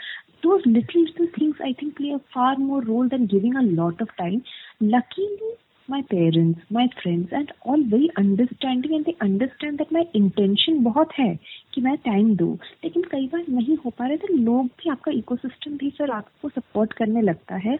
those 0.44 0.66
little 0.66 1.04
little 1.04 1.28
things 1.38 1.56
I 1.64 1.74
think 1.74 1.98
play 1.98 2.12
a 2.12 2.20
far 2.34 2.56
more 2.58 2.82
role 2.82 3.08
than 3.10 3.26
giving 3.28 3.56
a 3.56 3.62
lot 3.62 4.02
of 4.02 4.10
time. 4.18 4.44
Luckily, 4.82 5.54
my 5.90 6.02
parents, 6.12 6.60
my 6.70 6.88
friends 7.02 7.30
and 7.32 7.52
all 7.62 7.82
very 7.84 8.10
understanding 8.18 8.94
and 8.94 9.06
they 9.06 9.16
understand 9.22 9.80
that 9.80 9.92
my 9.92 10.04
intention 10.14 10.84
बहुत 10.84 11.14
है 11.20 11.34
कि 11.74 11.82
मैं 11.82 11.96
time 12.06 12.36
दूँ 12.36 12.54
लेकिन 12.84 13.04
कई 13.12 13.28
बार 13.28 13.46
नहीं 13.50 13.78
हो 13.86 13.90
पा 13.90 14.08
रहे 14.08 14.18
तो 14.18 14.34
लोग 14.34 14.66
भी 14.66 14.90
आपका 14.90 15.12
इकोसिस्टम 15.12 15.78
भी 15.78 15.90
सर 15.98 16.12
आपको 16.12 16.50
सपोर्ट 16.50 16.94
करने 16.94 17.22
लगता 17.22 17.56
है 17.68 17.78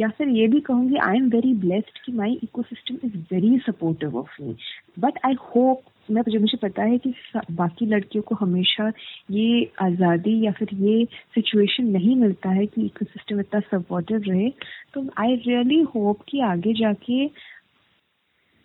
या 0.00 0.08
फिर 0.08 0.28
ये 0.28 0.48
भी 0.48 0.60
कहूँगी 0.60 0.96
आई 0.96 1.16
एम 1.16 1.28
वेरी 1.28 1.54
ब्लेस्ड 1.54 1.98
कि 2.04 2.12
my 2.12 2.38
ecosystem 2.42 2.98
is 3.04 3.16
very 3.32 3.58
supportive 3.58 4.16
of 4.16 4.42
me 4.42 4.56
but 4.98 5.18
I 5.26 5.34
hope 5.40 5.82
मैं 6.10 6.22
जो 6.28 6.40
मुझे 6.40 6.58
पता 6.62 6.82
है 6.82 6.98
कि 6.98 7.14
बाकी 7.50 7.86
लड़कियों 7.86 8.22
को 8.22 8.34
हमेशा 8.34 8.92
ये 9.30 9.72
आज़ादी 9.82 10.46
या 10.46 10.52
फिर 10.52 10.68
ये 10.74 11.04
सिचुएशन 11.34 11.84
नहीं 11.84 12.16
मिलता 12.16 12.50
है 12.50 12.66
कि 12.66 12.82
इको 12.82 13.04
सिस्टम 13.04 13.40
इतना 13.40 13.60
सपोर्टिव 13.60 14.22
रहे। 14.28 14.48
तो 14.94 15.06
आई 15.18 15.34
रियली 15.36 15.80
होप 15.80 16.18
कि 16.28 16.40
आगे 16.40 16.72
जाके 16.72 17.26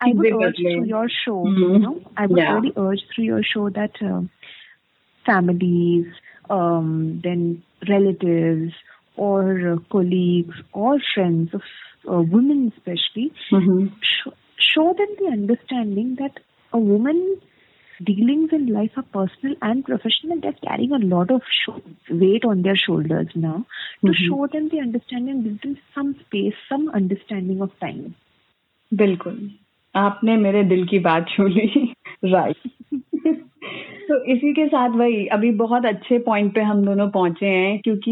I 0.02 0.14
would 0.14 0.44
urge 0.44 0.56
through 0.56 0.86
your 0.86 1.10
show 1.10 1.36
you 1.60 1.78
know 1.78 2.02
I 2.18 2.26
would 2.26 2.40
really 2.40 2.70
urge 2.70 3.02
through 3.02 3.26
your 3.26 3.44
show 3.44 3.70
that 3.70 4.28
families, 5.26 6.06
um, 6.50 7.22
then 7.24 7.64
relatives 7.90 8.74
or 9.17 9.73
uh, 9.73 9.77
colleagues 9.91 10.57
or 10.73 10.99
friends 11.15 11.55
of 11.55 11.63
uh, 12.09 12.23
women 12.23 12.73
especially, 12.77 13.33
mm-hmm. 13.51 13.87
sh- 14.01 14.29
show 14.59 14.95
them 14.97 15.09
the 15.19 15.27
understanding 15.33 16.17
that 16.19 16.41
a 16.73 16.79
woman's 16.79 17.39
dealings 18.05 18.51
in 18.53 18.67
life 18.67 18.93
are 18.97 19.03
personal 19.03 19.57
and 19.63 19.85
professional. 19.85 20.41
They're 20.41 20.53
carrying 20.53 20.93
a 20.93 20.99
lot 20.99 21.31
of 21.31 21.43
weight 22.09 22.45
on 22.45 22.63
their 22.63 22.77
shoulders 22.77 23.29
now. 23.35 23.67
To 24.05 24.13
mm-hmm. 24.13 24.29
show 24.29 24.47
them 24.47 24.69
the 24.69 24.81
understanding, 24.81 25.43
give 25.43 25.61
them 25.63 25.79
some 25.95 26.15
space, 26.27 26.55
some 26.69 26.89
understanding 26.91 27.61
of 27.61 27.71
time. 27.81 28.15
बिल्कुल 28.95 29.51
आपने 29.97 30.37
मेरे 30.37 30.63
दिल 30.65 30.87
की 30.87 30.99
बात 30.99 31.27
छू 31.29 31.47
ली 31.47 31.95
right 32.25 32.57
तो 34.04 34.16
इसी 34.34 34.52
के 34.54 34.66
साथ 34.68 34.96
वही, 34.98 35.26
अभी 35.28 35.50
बहुत 35.58 35.86
अच्छे 35.86 36.18
पॉइंट 36.20 36.54
पे 36.56 36.62
हम 36.62 36.84
दोनों 36.86 37.10
पहुँचे 37.10 37.46
हैं, 37.48 37.80
क्योंकि 37.82 38.12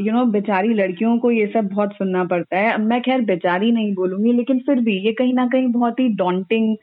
यू 0.00 0.12
नो 0.12 0.24
बेचारी 0.32 0.74
लड़कियों 0.74 1.16
को 1.18 1.30
ये 1.30 1.46
सब 1.54 1.68
बहुत 1.68 1.92
सुनना 1.94 2.24
पड़ता 2.26 2.58
है। 2.58 2.76
मैं 2.82 3.00
खैर 3.02 3.20
बेचारी 3.24 3.70
नहीं 3.72 3.94
बोलूँगी, 3.94 4.32
लेकिन 4.32 4.58
फिर 4.66 4.80
भी 4.80 4.98
ये 5.06 5.12
कहीं 5.14 5.34
ना 5.34 5.46
कहीं 5.48 5.68
बहुत 5.72 6.00
ही 6.00 6.08
डॉन्टिंग 6.16 6.76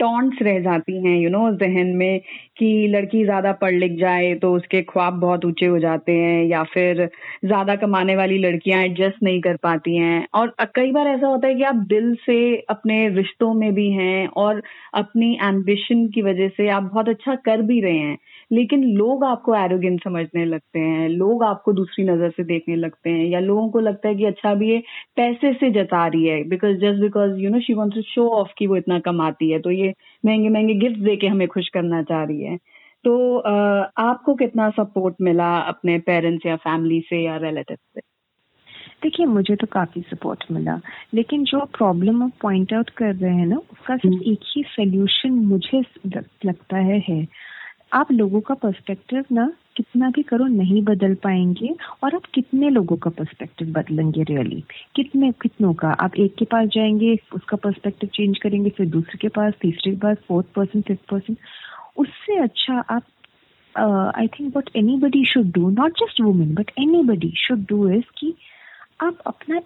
टॉन्ट्स 0.00 0.38
रह 0.42 0.58
जाती 0.60 0.96
हैं 1.04 1.16
यू 1.18 1.30
नो 1.30 1.50
जहन 1.56 1.86
में 1.96 2.20
कि 2.58 2.66
लड़की 2.90 3.24
ज़्यादा 3.24 3.52
पढ़ 3.54 3.74
लिख 3.74 3.98
जाए 3.98 4.34
तो 4.42 4.52
उसके 4.56 4.80
ख्वाब 4.82 5.18
बहुत 5.20 5.44
ऊँचे 5.44 5.66
हो 5.66 5.78
जाते 5.78 6.12
हैं, 6.12 6.44
या 6.44 6.62
फिर 6.64 7.04
ज़्यादा 7.44 7.74
कमाने 7.76 8.16
वाली 8.16 8.38
लड़कियाँ 8.38 8.82
एडजस्ट 8.84 9.22
नहीं 9.22 9.40
कर 9.40 9.56
पाती 9.62 9.96
हैं। 9.96 10.26
और 10.34 10.54
कई 10.76 10.92
बार 10.92 11.06
ऐसा 11.08 11.26
होता 11.26 11.46
है 11.48 11.54
कि 11.54 11.62
आप 11.64 11.74
दिल 11.88 12.14
से 12.26 12.38
अपने 12.70 13.08
रिश्तों 13.16 13.52
में 13.54 13.72
भी 13.74 13.90
हैं 13.92 14.26
और 14.36 14.62
अपनी 14.94 15.32
एम्बिशन 15.44 16.06
की 16.14 16.22
वजह 16.22 16.48
से 16.56 16.68
आप 16.70 16.82
बहुत 16.84 17.08
अच्छा 17.08 17.34
कर 17.44 17.51
भी 17.62 17.80
रहे 17.80 17.96
हैं 17.98 18.16
लेकिन 18.52 18.84
लोग 18.94 19.24
आपको 19.24 19.54
एरोगेंट 19.54 20.02
समझने 20.04 20.44
लगते 20.44 20.78
हैं 20.78 21.08
लोग 21.08 21.44
आपको 21.44 21.72
दूसरी 21.72 22.04
नज़र 22.04 22.30
से 22.30 22.44
देखने 22.44 22.76
लगते 22.76 23.10
हैं 23.10 23.24
या 23.26 23.40
लोगों 23.40 23.68
को 23.70 23.80
लगता 23.80 24.08
है 24.08 24.14
कि 24.14 24.24
अच्छा 24.24 24.54
भी 24.54 24.70
ये 24.70 24.82
पैसे 25.16 25.52
से 25.54 25.70
जता 25.70 26.06
रही 26.06 26.26
है 26.26 26.42
because 26.48 26.76
just 26.76 27.00
because 27.00 27.38
you 27.38 27.50
know 27.50 27.60
she 27.60 27.74
wants 27.74 27.96
to 27.96 28.02
show 28.04 28.28
off 28.30 28.52
की 28.58 28.66
वो 28.66 28.76
इतना 28.76 28.98
कमाती 29.00 29.50
है 29.50 29.58
तो 29.60 29.70
ये 29.70 29.92
महँगे 30.24 30.48
महँगे 30.48 30.74
गिफ्ट 30.74 30.98
दे 30.98 31.16
के 31.16 31.26
हमें 31.26 31.46
खुश 31.48 31.68
करना 31.68 32.02
चाह 32.02 32.22
रही 32.24 32.42
है। 32.42 32.56
तो 33.04 33.38
आपको 33.38 34.34
कितना 34.34 34.70
सपोर्ट 34.70 35.14
मिला 35.20 35.56
अपने 35.58 35.98
पेरेंट्स 35.98 36.46
या 36.46 36.56
फैमिली 36.56 37.00
से 37.00 37.22
या 37.24 37.36
रिलेटिव 37.38 37.76
से? 37.76 38.00
देखिए 39.02 39.26
मुझे 39.26 39.56
तो 39.56 39.66
काफ़ी 39.66 40.00
सपोर्ट 40.02 40.44
मिला 40.52 40.78
लेकिन 41.14 41.44
जो 41.44 41.60
प्रॉब्लम 41.78 42.22
आप 42.22 42.32
पॉइंट 42.42 42.72
आउट 42.74 42.90
कर 42.90 43.14
रहे 43.14 43.34
हैं 43.36 43.46
ना 43.46 43.56
उसका 43.56 43.96
सिर्फ़ 43.96 44.14
हम्म। 44.16 44.32
एक 44.32 44.40
ही 44.46 44.62
सोल्यूशन 44.68 45.32
मुझे 45.46 45.82
लगता 46.46 46.76
है 46.78 46.98
है। 47.08 47.26
आप 47.92 48.10
लोगों 48.12 48.40
का 48.40 48.54
पर्सपेक्टिव 48.54 49.24
ना 49.32 49.52
कितना 49.76 50.08
भी 50.10 50.22
करो 50.22 50.46
नहीं 50.46 50.82
बदल 50.84 51.14
पाएँगे 51.24 51.68
और 52.04 52.14
आप 52.14 52.24
कितने 52.34 52.68
लोगों 52.70 52.96
का 52.96 53.10
पर्सपेक्टिव 53.10 53.72
बदलेंगे 53.72 54.22
रियली 54.22 54.62
कितने, 54.96 55.30
कितनों 55.42 55.72
का? 55.74 55.90
आप 55.90 56.16
एक 56.16 56.34
के 56.38 56.44
पास 56.44 56.68
जाएँगे, 56.74 57.14
उसका 57.34 57.56
पर्सपेक्टिव 57.56 58.10
चेंज 58.14 58.38
करेंगे, 58.38 58.70
फिर 58.70 58.86
दूसरे 58.88 59.18
के 59.22 59.28
पास, 59.28 59.52
तीसरे 59.62 59.90
के 59.92 59.96
पास 59.98 60.16
फोर्थ 60.28 60.46
पर्सन 60.56 60.80
फिफ्थ 60.80 61.08
पर्सन 61.10 61.36
उससे 61.96 62.38
अच्छा 62.42 62.78
आप 62.90 63.02
I 64.16 64.26
think 64.38 64.56
what 64.56 64.70
anybody 64.98 65.24
should 65.26 65.52
do 65.52 65.68
not 65.70 65.98
just 65.98 66.20
women 66.20 66.54
but 66.54 66.70
anybody 67.04 67.32
should 67.38 67.64
do 67.68 67.88
is 67.90 68.04
कि 68.18 68.34
आप 69.02 69.18
अपना 69.26 69.60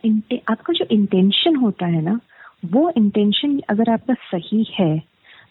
आपका 0.50 0.72
जो 0.72 0.86
इंटेंशन 0.90 1.56
होता 1.56 1.86
है 1.86 2.02
ना, 2.02 2.18
वो 2.64 2.90
इंटेंशन 2.96 3.58
अगर 3.70 3.90
आपका 3.92 4.14
सही 4.30 4.66
है 4.78 4.98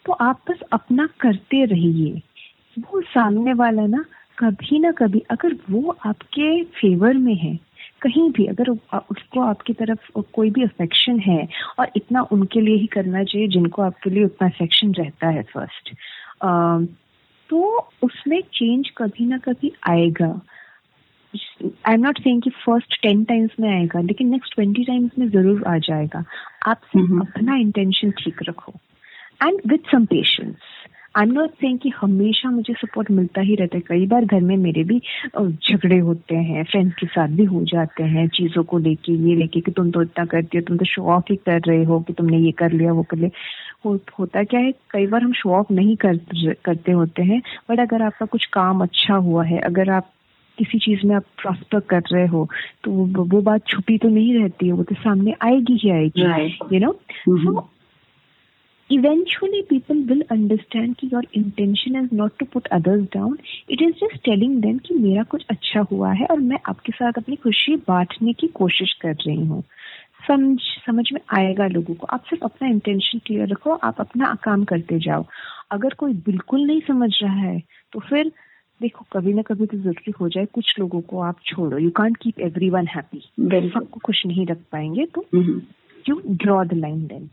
तो 0.06 0.12
आप 0.12 0.40
बस 0.50 0.60
अपना 0.72 1.08
करते 1.20 1.64
रहिए। 1.64 2.20
वो 2.78 3.00
सामने 3.02 3.52
वाला 3.54 3.86
ना 3.86 4.04
कभी 4.38 4.78
ना 4.78 4.90
कभी 4.92 5.22
अगर 5.30 5.56
वो 5.70 5.96
आपके 6.06 6.62
फेवर 6.80 7.14
में 7.18 7.34
है 7.34 7.54
कहीं 8.02 8.30
भी 8.32 8.44
अगर 8.46 8.68
उसको 8.70 9.40
आपकी 9.40 9.72
तरफ़ 9.72 10.10
कोई 10.34 10.50
भी 10.50 10.62
अफेक्शन 10.62 11.18
है 11.20 11.46
और 11.78 11.90
इतना 11.96 12.22
उनके 12.32 12.60
लिए 12.60 12.76
ही 12.76 12.86
करना 12.94 13.22
चाहिए 13.24 13.48
जिनको 13.48 13.82
आपके 13.82 14.10
लिए 14.10 14.24
उतना 14.24 14.48
अफेक्शन 14.48 14.92
रहता 14.94 15.28
है 15.28 15.42
फ़र्स्ट 15.52 15.94
तो 17.50 17.58
उसमें 18.02 18.40
चेंज 18.54 18.90
कभी 18.96 19.26
ना 19.26 19.38
कभी 19.38 19.72
आएगा। 19.88 20.28
आई 21.34 21.94
एम 21.94 22.00
नॉट 22.00 22.18
सेइंग 22.20 22.42
कि 22.42 22.50
फ़र्स्ट 22.64 23.00
टेन 23.02 23.24
टाइम्स 23.24 23.50
में 23.60 23.68
आएगा 23.70 24.00
लेकिन 24.00 24.28
नेक्स्ट 24.28 24.54
ट्वेंटी 24.54 24.84
टाइम्स 24.84 25.18
में 25.18 25.28
ज़रूर 25.30 25.64
आ 25.66 25.76
जाएगा। 25.80 26.24
आप 26.66 26.80
सिर्फ़ 26.86 27.20
अपना 27.20 27.56
इंटेंशन 27.56 28.10
ठीक 28.18 28.42
रखो। 28.48 28.72
And 29.42 29.60
with 29.66 29.90
some 29.92 30.04
patience 30.06 30.56
I 31.16 31.22
am 31.22 31.32
not 31.32 31.50
saying 31.50 31.78
कि 31.78 31.88
हमेशा 31.96 32.50
मुझे 32.50 32.74
सपोर्ट 32.74 33.10
मिलता 33.10 33.40
ही 33.40 33.54
रहता 33.54 33.76
है। 33.76 33.82
कई 33.86 34.06
बार 34.06 34.24
घर 34.24 34.40
में 34.40 34.56
मेरे 34.56 34.82
भी 34.84 34.98
झगड़े 35.38 35.98
होते 35.98 36.36
हैं 36.36 36.64
फ्रेंड्स 36.64 36.94
के 36.94 37.06
साथ 37.06 37.28
भी 37.28 37.44
हो 37.44 37.62
जाते 37.64 38.04
हैं 38.04 38.26
चीज़ों 38.28 38.64
को 38.64 38.78
लेके 38.78 39.12
ये 39.28 39.34
लेके 39.36 39.60
कि 39.60 39.70
तुम 39.70 39.90
तो 39.90 40.02
इतना 40.02 40.24
करती 40.24 40.58
हो 40.58 40.62
तुम 40.68 40.76
तो 40.76 40.84
शो 40.84 41.02
ऑफ़ 41.14 41.24
ही 41.30 41.36
कर 41.36 41.60
रहे 41.68 41.84
हो 41.84 42.00
कि 42.00 42.12
तुमने 42.12 42.38
ये 42.38 42.50
कर 42.58 42.72
लिया 42.72 42.92
वो 42.92 43.02
कर 43.02 43.16
लिया। 43.16 43.30
हो, 43.84 43.98
होता 44.18 44.42
क्या 44.44 44.60
है 44.60 44.72
कई 44.90 45.06
बार 45.06 45.22
हम 45.22 45.32
शो 45.32 45.50
ऑफ़ 45.50 45.72
नहीं 45.72 45.96
कर, 45.96 46.16
करते 46.64 46.92
होते 46.92 47.22
हैं 47.22 47.40
बट 47.70 47.80
अगर 47.80 48.02
आपका 48.02 48.26
कुछ 48.26 48.44
काम 48.52 48.82
अच्छा 48.82 49.14
हुआ 49.14 49.44
है 49.44 49.58
अगर 49.60 49.90
आप 49.90 50.10
किसी 50.58 50.78
चीज़ 50.78 51.06
में 51.06 51.14
आप 51.16 51.24
प्रॉस्पर 51.42 51.80
कर 51.90 52.02
रहे 52.12 52.26
हो 52.26 52.48
तो 52.84 52.90
वो, 52.90 53.24
वो 53.24 53.40
बात 53.42 53.66
छुपी 53.68 53.96
तो 53.98 54.08
नहीं 54.08 54.34
रहती 54.38 54.66
है 54.66 54.72
वो 54.72 54.82
तो 54.82 54.94
सामने 54.94 55.34
आएगी 55.42 55.78
ही 55.82 55.90
आएगी 55.90 56.22
you 56.74 56.80
know 56.80 56.92
so 57.28 57.68
eventually 58.90 59.62
people 59.68 60.02
will 60.08 60.22
understand 60.30 60.96
कि 60.98 61.08
your 61.08 61.22
intention 61.34 61.96
is 61.96 62.12
not 62.12 62.38
to 62.38 62.46
put 62.46 62.68
others 62.70 63.06
down. 63.14 63.32
It 63.68 63.80
is 63.80 63.94
just 64.02 64.22
telling 64.24 64.60
them 64.60 64.78
कि 64.78 64.94
मेरा 64.94 65.22
कुछ 65.30 65.44
अच्छा 65.50 65.80
हुआ 65.92 66.12
है 66.12 66.26
और 66.26 66.40
मैं 66.40 66.58
आपके 66.68 66.92
साथ 66.92 67.18
अपनी 67.18 67.36
खुशी 67.36 67.76
बांटने 67.88 68.32
की 68.32 68.46
कोशिश 68.54 68.92
कर 69.02 69.14
रही 69.26 69.44
हूँ। 69.46 69.62
समझ 70.28 70.58
समझ 70.86 71.04
में 71.12 71.20
आएगा 71.38 71.66
लोगों 71.66 71.94
को। 71.94 72.06
आप 72.06 72.24
सिर्फ़ 72.24 72.44
अपना 72.44 72.68
इंटेंशन 72.68 73.18
क्लियर 73.26 73.48
रखो 73.48 73.74
आप 73.84 74.00
अपना 74.00 74.34
काम 74.44 74.64
करते 74.64 74.98
जाओ। 74.98 75.24
अगर 75.72 75.94
कोई 75.98 76.12
बिल्कुल 76.26 76.66
नहीं 76.66 76.80
समझ 76.86 77.10
रहा 77.22 77.34
है 77.34 77.60
तो 77.92 78.00
फिर 78.00 78.32
देखो 78.80 79.04
कभी 79.12 79.32
ना 79.32 79.42
कभी 79.42 79.66
तो 79.66 79.76
ज़रूरी 79.78 80.12
हो 80.20 80.28
जाए 80.28 80.46
कुछ 80.54 80.78
लोगों 80.78 81.00
को 81.00 81.20
आप 81.20 81.36
छोड़ो। 81.46 81.78
You 81.78 81.90
can't 81.96 82.16
keep 82.16 82.40
everyone 82.70 82.86
happy 82.86 83.20
सबको 83.70 84.00
खुश 84.04 84.26
नहीं 84.26 84.46
रख 84.46 84.58
पाएँगे 84.72 85.06
तो 85.14 85.26
you 86.08 86.20
draw 86.26 86.64
the 86.64 86.72
line 86.72 87.06
then 87.06 87.28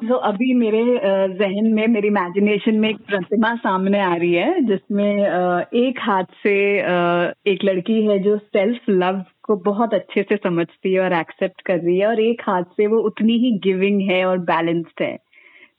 तो 0.00 0.14
अभी 0.28 0.52
मेरे 0.54 0.82
जहन 1.38 1.66
में, 1.74 1.86
मेरी 1.86 2.08
इमेजिनेशन 2.08 2.74
में 2.74 2.88
एक 2.88 2.96
प्रतिमा 3.08 3.54
सामने 3.56 4.00
आ 4.00 4.14
रही 4.14 4.32
है, 4.34 4.60
जिसमें 4.60 5.04
एक 5.80 5.98
हाथ 6.00 6.24
से 6.42 6.54
एक 7.52 7.64
लड़की 7.64 8.00
है 8.06 8.18
जो 8.18 8.36
सेल्फ 8.38 8.88
लव 8.90 9.22
को 9.42 9.56
बहुत 9.64 9.94
अच्छे 9.94 10.22
से 10.22 10.36
समझती 10.36 10.92
है 10.94 11.00
और 11.00 11.12
एक्सेप्ट 11.12 11.60
कर 11.60 11.78
रही 11.78 11.98
है 11.98 12.06
और 12.06 12.20
एक 12.20 12.42
हाथ 12.46 12.62
से 12.76 12.86
वो 12.86 12.98
उतनी 13.06 13.38
ही 13.38 13.50
गिविंग 13.64 14.00
है 14.10 14.24
और 14.24 14.38
बैलेंस्ड 14.50 15.02
है। 15.02 15.16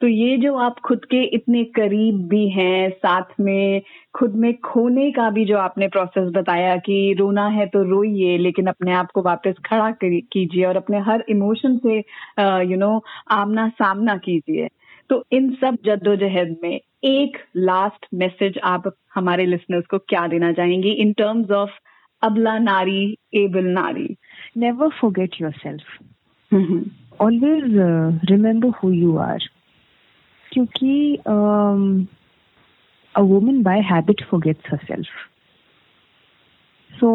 तो 0.01 0.08
ये 0.08 0.38
जो 0.38 0.55
आप 0.58 0.79
खुद 0.79 1.05
के 1.05 1.23
इतने 1.36 1.63
करीब 1.75 2.27
भी 2.29 2.47
हैं 2.49 2.89
साथ 2.89 3.39
में 3.39 3.81
खुद 4.13 4.36
में 4.36 4.53
खोने 4.60 5.12
का 5.12 5.29
भी 5.29 5.45
जो 5.45 5.58
आपने 5.58 5.88
प्रोसेस 5.88 6.29
बताया 6.34 6.75
कि 6.77 7.13
रोना 7.19 7.47
है 7.47 7.65
तो 7.67 7.84
रोइए 7.84 8.38
लेकिन 8.38 8.67
अपने 8.67 8.93
आप 8.93 9.12
को 9.12 9.21
वापस 9.21 9.53
खड़ा 9.65 9.91
कीजिए 10.03 10.65
और 10.65 10.77
अपने 10.77 10.99
हर 10.99 11.23
इमोशन 11.29 11.77
से 11.77 11.97
यू 12.71 12.77
नो 12.77 13.03
आमना 13.31 13.67
सामना 13.69 14.17
कीजिए। 14.17 14.67
तो 15.10 15.23
इन 15.31 15.49
सब 15.62 15.77
जद्दोजहद 15.86 16.55
में 16.63 16.79
एक 17.03 17.38
लास्ट 17.55 18.05
मैसेज 18.13 18.60
आप 18.63 18.91
हमारे 19.15 19.45
लिसनर्स 19.45 19.86
को 19.86 19.97
क्या 20.10 20.27
देना 20.27 20.51
चाहेंगी 20.53 20.91
इन 20.91 21.13
टर्म्स 21.13 21.51
ऑफ़ 21.51 21.71
अबला 22.21 22.58
नारी 22.60 23.17
एबल 23.34 23.65
नारी? 23.73 24.15
Never 24.58 24.89
forget 25.01 25.41
yourself 25.58 25.84
always 27.21 27.63
remember 28.31 28.69
who 28.84 28.91
you 28.91 29.17
are 29.17 29.49
क्योंकि 30.55 31.15
a 33.15 33.21
woman 33.21 33.61
by 33.63 33.79
habit 33.81 34.23
forgets 34.25 34.71
herself 34.71 35.07
so 36.91 37.11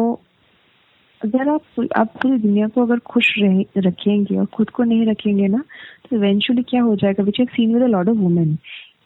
अगर 1.21 1.49
आप 1.49 1.87
आप 1.95 2.13
पूरी 2.21 2.37
दुनिया 2.37 2.67
को 2.67 2.85
अगर 2.85 2.99
खुश 2.99 3.33
रखेंगे 3.77 4.37
और 4.37 4.45
खुद 4.45 4.69
को 4.69 4.83
नहीं 4.83 5.05
रखेंगे 5.05 5.47
ना 5.47 5.63
तो 6.09 6.15
इवेंचुअली 6.15 6.63
क्या 6.63 6.81
हो 6.81 6.95
जाएगा? 6.95 7.23
Which 7.23 7.39
have 7.39 7.47
seen 7.47 7.73
with 7.73 7.83
a 7.83 7.87
lot 7.87 8.09
of 8.09 8.17
women 8.17 8.57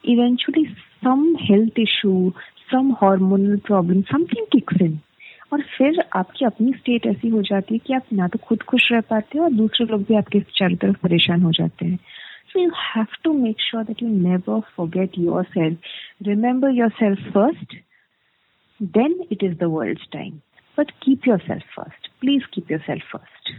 eventually 0.06 0.66
some 1.04 1.36
health 1.42 1.80
issue 1.80 2.34
some 2.72 2.92
hormonal 2.92 3.58
problem 3.58 4.02
something 4.02 4.46
kicks 4.52 4.82
in 4.82 5.00
और 5.54 5.62
फिर 5.78 6.04
आपकी 6.16 6.46
अपनी 6.46 6.72
स्टेट 6.72 7.06
ऐसी 7.06 7.30
हो 7.30 7.42
जाती 7.42 7.76
है 7.76 7.80
कि 7.88 7.94
आप 7.94 8.04
ना 8.14 8.28
तो 8.28 8.40
खुद 8.44 8.64
खुश 8.64 8.92
रह 8.92 9.02
पाते 9.02 9.38
हो 9.38 9.44
और 9.44 9.52
दूसरे 9.52 9.88
लोग 9.88 10.02
भी 10.02 10.16
आपके 10.16 10.40
चारों 10.40 10.76
तरफ़ 10.76 10.98
परेशान 11.04 11.44
हो 11.44 11.52
जाते 11.52 11.86
हैं। 11.86 12.00
So 12.55 12.59
you 12.59 12.73
have 12.95 13.09
to 13.25 13.33
make 13.33 13.57
sure 13.71 13.85
that 13.85 14.01
you 14.01 14.09
never 14.09 14.61
forget 14.77 15.17
yourself. 15.17 15.75
Remember 16.27 16.71
yourself 16.71 17.19
first, 17.33 17.75
then 18.81 19.21
it 19.31 19.43
is 19.43 19.59
the 19.59 19.69
world's 19.69 20.07
time. 20.09 20.43
But 20.77 20.93
keep 21.01 21.27
yourself 21.27 21.63
first. 21.77 22.09
Please 22.21 22.43
keep 22.53 22.71
yourself 22.71 23.01
first. 23.13 23.51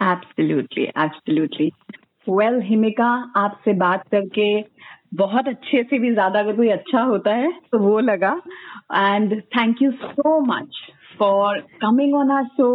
Absolutely, 0.00 0.90
absolutely. 0.96 1.74
Well, 2.26 2.60
Himika, 2.60 3.32
आपसे 3.36 3.72
बात 3.72 4.08
करके 4.08 4.46
बहुत 5.14 5.48
अच्छे 5.48 5.82
से 5.82 5.98
भी 5.98 6.12
ज्यादा 6.14 6.40
अगर 6.40 6.56
कोई 6.56 6.68
अच्छा 6.68 7.00
होता 7.02 7.34
है 7.34 7.50
तो 7.72 7.78
वो 7.78 7.98
लगा 8.00 8.32
and 8.94 9.40
thank 9.56 9.82
you 9.82 9.90
so 9.92 10.38
much 10.46 10.76
for 11.18 11.58
coming 11.82 12.14
on 12.14 12.30
our 12.30 12.44
show 12.44 12.70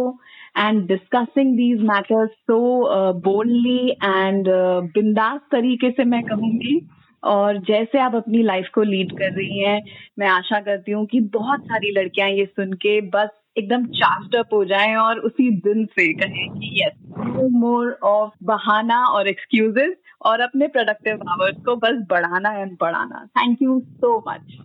and 0.55 0.87
discussing 0.87 1.55
these 1.55 1.79
matters 1.79 2.29
so 2.47 2.85
uh, 2.87 3.13
boldly 3.13 3.97
and 4.01 4.47
uh, 4.47 4.81
बिंदास 4.95 5.39
तरीके 5.51 5.91
से 5.91 6.03
मैं 6.03 6.23
कहूँगी 6.23 6.79
और 7.23 7.57
जैसे 7.57 7.99
आप 7.99 8.15
अपनी 8.15 8.43
लाइफ 8.43 8.69
को 8.73 8.83
लीड 8.83 9.11
कर 9.11 9.31
रही 9.31 9.59
हैं 9.59 9.81
मैं 10.19 10.27
आशा 10.27 10.59
करती 10.59 10.91
हूँ 10.91 11.05
कि 11.05 11.19
बहुत 11.19 11.59
सारी 11.59 11.91
लड़कियाँ 11.91 12.29
ये 12.29 12.45
सुन 12.45 12.73
के 12.73 12.99
बस 13.01 13.29
एकदम 13.57 13.85
चार्ज 13.85 14.35
अप 14.35 14.53
हो 14.53 14.65
जाएँ 14.65 14.95
और 14.95 15.19
उसी 15.19 15.49
दिन 15.51 15.85
से 15.85 16.13
कहें 16.13 16.49
कि 16.49 16.83
यस 16.83 16.93
नो 17.19 17.47
मोर 17.59 17.97
ऑफ़ 18.03 18.31
बहाना 18.43 19.03
और 19.05 19.27
एक्सक्यूजेस 19.27 19.95
और 20.21 20.39
अपने 20.39 20.67
प्रोडक्टिव 20.67 21.19
आवर्स 21.29 21.63
को 21.65 21.75
बस 21.75 22.05
बढ़ाना 22.09 22.53
एंड 22.53 22.77
बढ़ाना 22.81 23.25
thank 23.25 23.61
you 23.61 23.79
so 23.79 24.17
much 24.27 24.57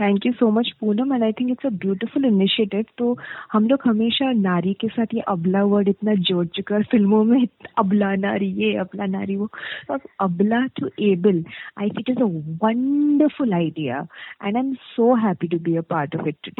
thank 0.00 0.26
you 0.26 0.32
so 0.32 0.50
much 0.50 0.70
Poonam 0.80 1.14
and 1.14 1.22
I 1.22 1.32
think 1.32 1.50
it's 1.50 1.66
a 1.66 1.70
beautiful 1.78 2.24
initiative 2.24 2.84
तो 2.98 3.16
हम 3.52 3.68
लोग 3.68 3.80
हमेशा 3.84 4.32
नारी 4.32 4.74
के 4.80 4.88
साथ 4.88 5.14
ये 5.14 5.20
अबला 5.28 5.64
वर्ड 5.64 5.88
इतना 5.88 6.14
जोड़ 6.30 6.46
चुका 6.46 6.76
है 6.76 6.82
फ़िल्मों 6.82 7.22
में 7.24 7.46
अबला 7.78 8.14
नारी, 8.16 8.46
ये 8.46 8.74
अबला 8.76 9.06
नारी, 9.06 9.36
वो। 9.36 9.46
तो 9.88 9.98
अबला 10.20 10.64
to 10.76 10.90
able 11.00 11.44
I 11.80 11.90
think 11.90 12.10
is 12.10 12.22
a 12.22 12.28
wonderful 12.64 13.52
idea 13.52 14.06
and 14.44 14.56
I 14.56 14.62
am 14.62 14.74
so 14.74 15.14
happy 15.14 15.48
to 15.48 15.58
be 15.58 15.76
a 15.76 15.80
part 15.90 16.16
of 16.16 16.28
it 16.28 16.50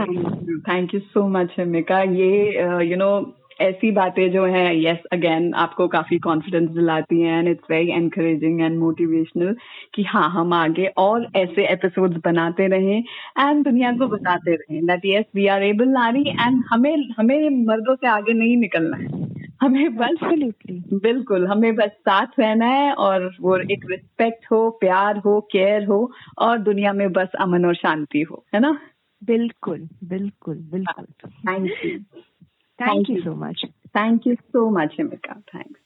thank 0.68 0.94
you 0.94 1.00
so 1.00 1.26
much 1.28 1.54
Himika 1.58 2.02
ये 2.02 2.30
यू 2.84 2.96
नो 2.96 3.10
ऐसी 3.60 3.90
बातें 3.90 4.30
जो 4.32 4.44
हैं 4.44 4.72
यस 4.74 4.98
अगेन 5.12 5.52
आपको 5.54 5.86
काफ़ी 5.88 6.18
कॉन्फिडेंस 6.18 6.68
दिलाती 6.70 7.20
हैं 7.20 7.38
and 7.38 7.48
it's 7.48 7.70
very 7.70 7.90
encouraging 7.92 8.60
and 8.60 8.78
motivational 8.78 9.54
कि 9.94 10.02
हाँ 10.02 10.28
हम 10.30 10.52
आगे 10.54 10.86
और 10.98 11.26
ऐसे 11.36 11.66
एपिसोड्स 11.72 12.16
बनाते 12.24 12.66
रहें 12.68 13.02
एंड 13.40 13.64
दुनिया 13.64 13.92
को 13.92 14.06
बताते 14.08 14.54
रहें 14.54 14.86
that 14.86 15.06
yes 15.06 15.24
we 15.34 15.46
are 15.46 15.62
able 15.62 15.88
नारी 15.88 16.24
एंड 16.30 16.62
हमें 16.70 16.94
हमें 17.18 17.64
मर्दों 17.66 17.94
से 17.94 18.08
आगे 18.08 18.32
नहीं 18.32 18.56
निकलना 18.56 18.96
है। 18.96 19.28
हमें 19.62 19.96
बस 19.96 20.22
बिल्कुल 21.02 21.46
हमें 21.46 21.74
बस 21.76 21.90
साथ 22.08 22.38
रहना 22.38 22.66
है 22.66 22.92
और 23.06 23.30
वो 23.40 23.56
एक 23.72 23.84
रिस्पेक्ट 23.90 24.46
हो 24.52 24.68
प्यार 24.80 25.18
हो 25.18 25.40
केयर 25.52 25.84
हो 25.84 26.00
और 26.38 26.58
दुनिया 26.58 26.92
में 26.92 27.10
बस 27.12 27.34
अमन 27.40 27.64
और 27.64 27.74
शांति 27.74 28.22
हो 28.22 28.44
है 28.54 28.60
ना? 28.60 28.78
बिल्कुल 29.22 29.88
बिल्कुल 30.04 30.56
बिल्कुल। 30.72 31.04
Thank 31.48 31.84
you 31.84 31.98
Thank, 32.80 33.06
Thank 33.06 33.08
you 33.10 33.22
so 33.22 33.34
much. 33.34 33.64
Thank 33.94 34.26
you 34.26 34.36
so 34.52 34.70
much, 34.70 34.96
Himika. 34.96 35.42
Thanks. 35.52 35.80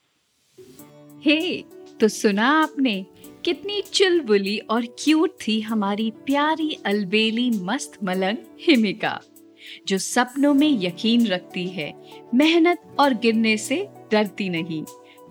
Hey, 1.21 1.65
तो 2.01 2.09
सुना 2.09 2.49
आपने 2.63 2.95
कितनी 3.45 3.81
चुलबुली 3.95 4.59
और 4.71 4.87
क्यूट 4.99 5.37
थी 5.47 5.61
हमारी 5.61 6.11
प्यारी 6.27 6.71
अलबेली 6.87 7.51
मस्त 7.63 7.99
मलंग 8.05 8.37
हिमिका 8.61 9.19
जो 9.89 9.99
सपनों 9.99 10.53
में 10.55 10.69
यकीन 10.83 11.27
रखती 11.27 11.67
है 11.69 11.93
मेहनत 12.35 12.83
और 13.01 13.15
गिरने 13.23 13.57
से 13.57 13.87
डरती 14.13 14.49
नहीं 14.49 14.85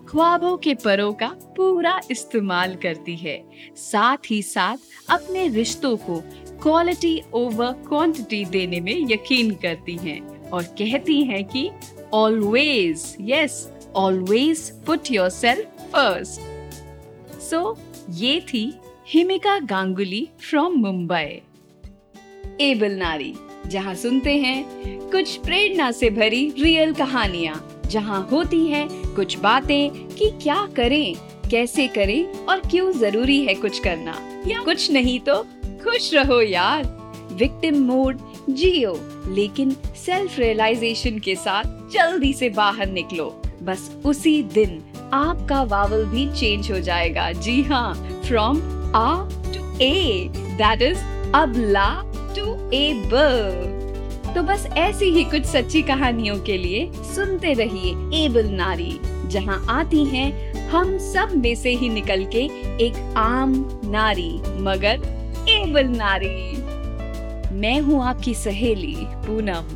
ख्वाबों 0.08 0.56
के 0.64 0.74
परों 0.84 1.12
का 1.22 1.28
पूरा 1.56 2.00
इस्तेमाल 2.10 2.74
करती 2.82 3.16
है 3.16 3.42
साथ 3.76 4.30
ही 4.30 4.42
साथ 4.42 5.10
अपने 5.10 5.48
रिश्तों 5.48 5.96
को 6.06 6.20
क्वालिटी 6.62 7.20
ओवर 7.34 7.72
क्वांटिटी 7.88 8.44
देने 8.52 8.80
में 8.80 8.94
यकीन 9.12 9.54
करती 9.62 9.96
हैं 9.96 10.33
और 10.52 10.62
कहती 10.78 11.22
हैं 11.22 11.44
कि 11.44 11.70
always 12.12 13.16
yes 13.20 13.68
always 13.96 14.70
put 14.86 15.10
yourself 15.30 15.82
first 15.92 17.40
so 17.40 17.76
ये 18.10 18.40
थी 18.52 18.72
हिमिका 19.08 19.58
गांगुली 19.60 20.28
फ्रॉम 20.40 20.74
मुंबई। 20.76 21.40
एबल 22.60 22.92
नारी, 22.92 23.34
जहाँ 23.66 23.94
सुनते 23.94 24.36
हैं 24.36 24.64
कुछ 25.10 25.36
प्रेरणा 25.36 25.90
से 25.90 26.10
भरी 26.10 26.48
रियल 26.58 26.92
कहानियाँ, 26.94 27.82
जहाँ 27.86 28.26
होती 28.32 28.66
हैं 28.66 28.88
कुछ 29.14 29.38
बातें 29.38 30.08
कि 30.08 30.30
क्या 30.42 30.66
करें, 30.76 31.14
कैसे 31.50 31.86
करें 31.88 32.24
और 32.44 32.60
क्यों 32.60 32.92
ज़रूरी 32.92 33.40
है 33.44 33.54
कुछ 33.54 33.78
करना। 33.78 34.16
या 34.46 34.62
कुछ 34.62 34.90
नहीं 34.90 35.18
तो 35.20 35.42
खुश 35.84 36.12
रहो 36.14 36.40
यार। 36.40 36.84
विक्टिम 37.32 37.82
मोड 37.82 38.18
जियो, 38.50 38.92
लेकिन 39.28 39.70
सेल्फ 39.96 40.38
रियलाइजेशन 40.38 41.18
के 41.18 41.34
साथ 41.36 41.92
जल्दी 41.92 42.32
से 42.32 42.48
बाहर 42.50 42.90
निकलो। 42.90 43.28
बस 43.62 43.90
उसी 44.04 44.42
दिन 44.54 44.82
आपका 45.12 45.62
वावल 45.64 46.04
भी 46.06 46.26
चेंज 46.32 46.70
हो 46.72 46.80
जाएगा। 46.80 47.30
जी 47.32 47.62
हाँ 47.62 47.94
फ्रॉम 48.26 48.60
आ 48.96 49.24
टू 49.54 49.62
ए 49.82 50.28
दैट 50.32 50.82
इज़ 50.82 50.98
अबला 51.34 51.88
टू 52.36 52.54
एबल 52.74 53.72
तो 54.34 54.42
बस 54.42 54.66
ऐसी 54.76 55.10
ही 55.10 55.24
कुछ 55.24 55.44
सच्ची 55.46 55.82
कहानियों 55.82 56.38
के 56.38 56.56
लिए 56.58 56.90
सुनते 57.14 57.52
रहिए 57.54 58.24
एबल 58.24 58.48
नारी, 58.50 58.98
जहाँ 59.26 59.64
आती 59.70 60.04
हैं 60.06 60.52
हम 60.70 60.96
सब 60.98 61.32
में 61.36 61.54
से 61.54 61.70
ही 61.70 61.88
निकल 61.88 62.24
के 62.34 62.44
एक 62.84 62.96
आम 63.18 63.52
नारी, 63.86 64.32
मगर 64.62 65.46
एबल 65.50 65.86
नारी। 65.88 66.56
मैं 67.54 67.80
हूँ 67.80 68.02
आपकी 68.04 68.34
सहेली 68.34 68.96
पूनम। 68.98 69.66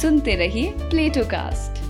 सुनते 0.00 0.34
रहिए 0.34 0.70
प्लेटो 0.70 1.24
कास्ट। 1.24 1.81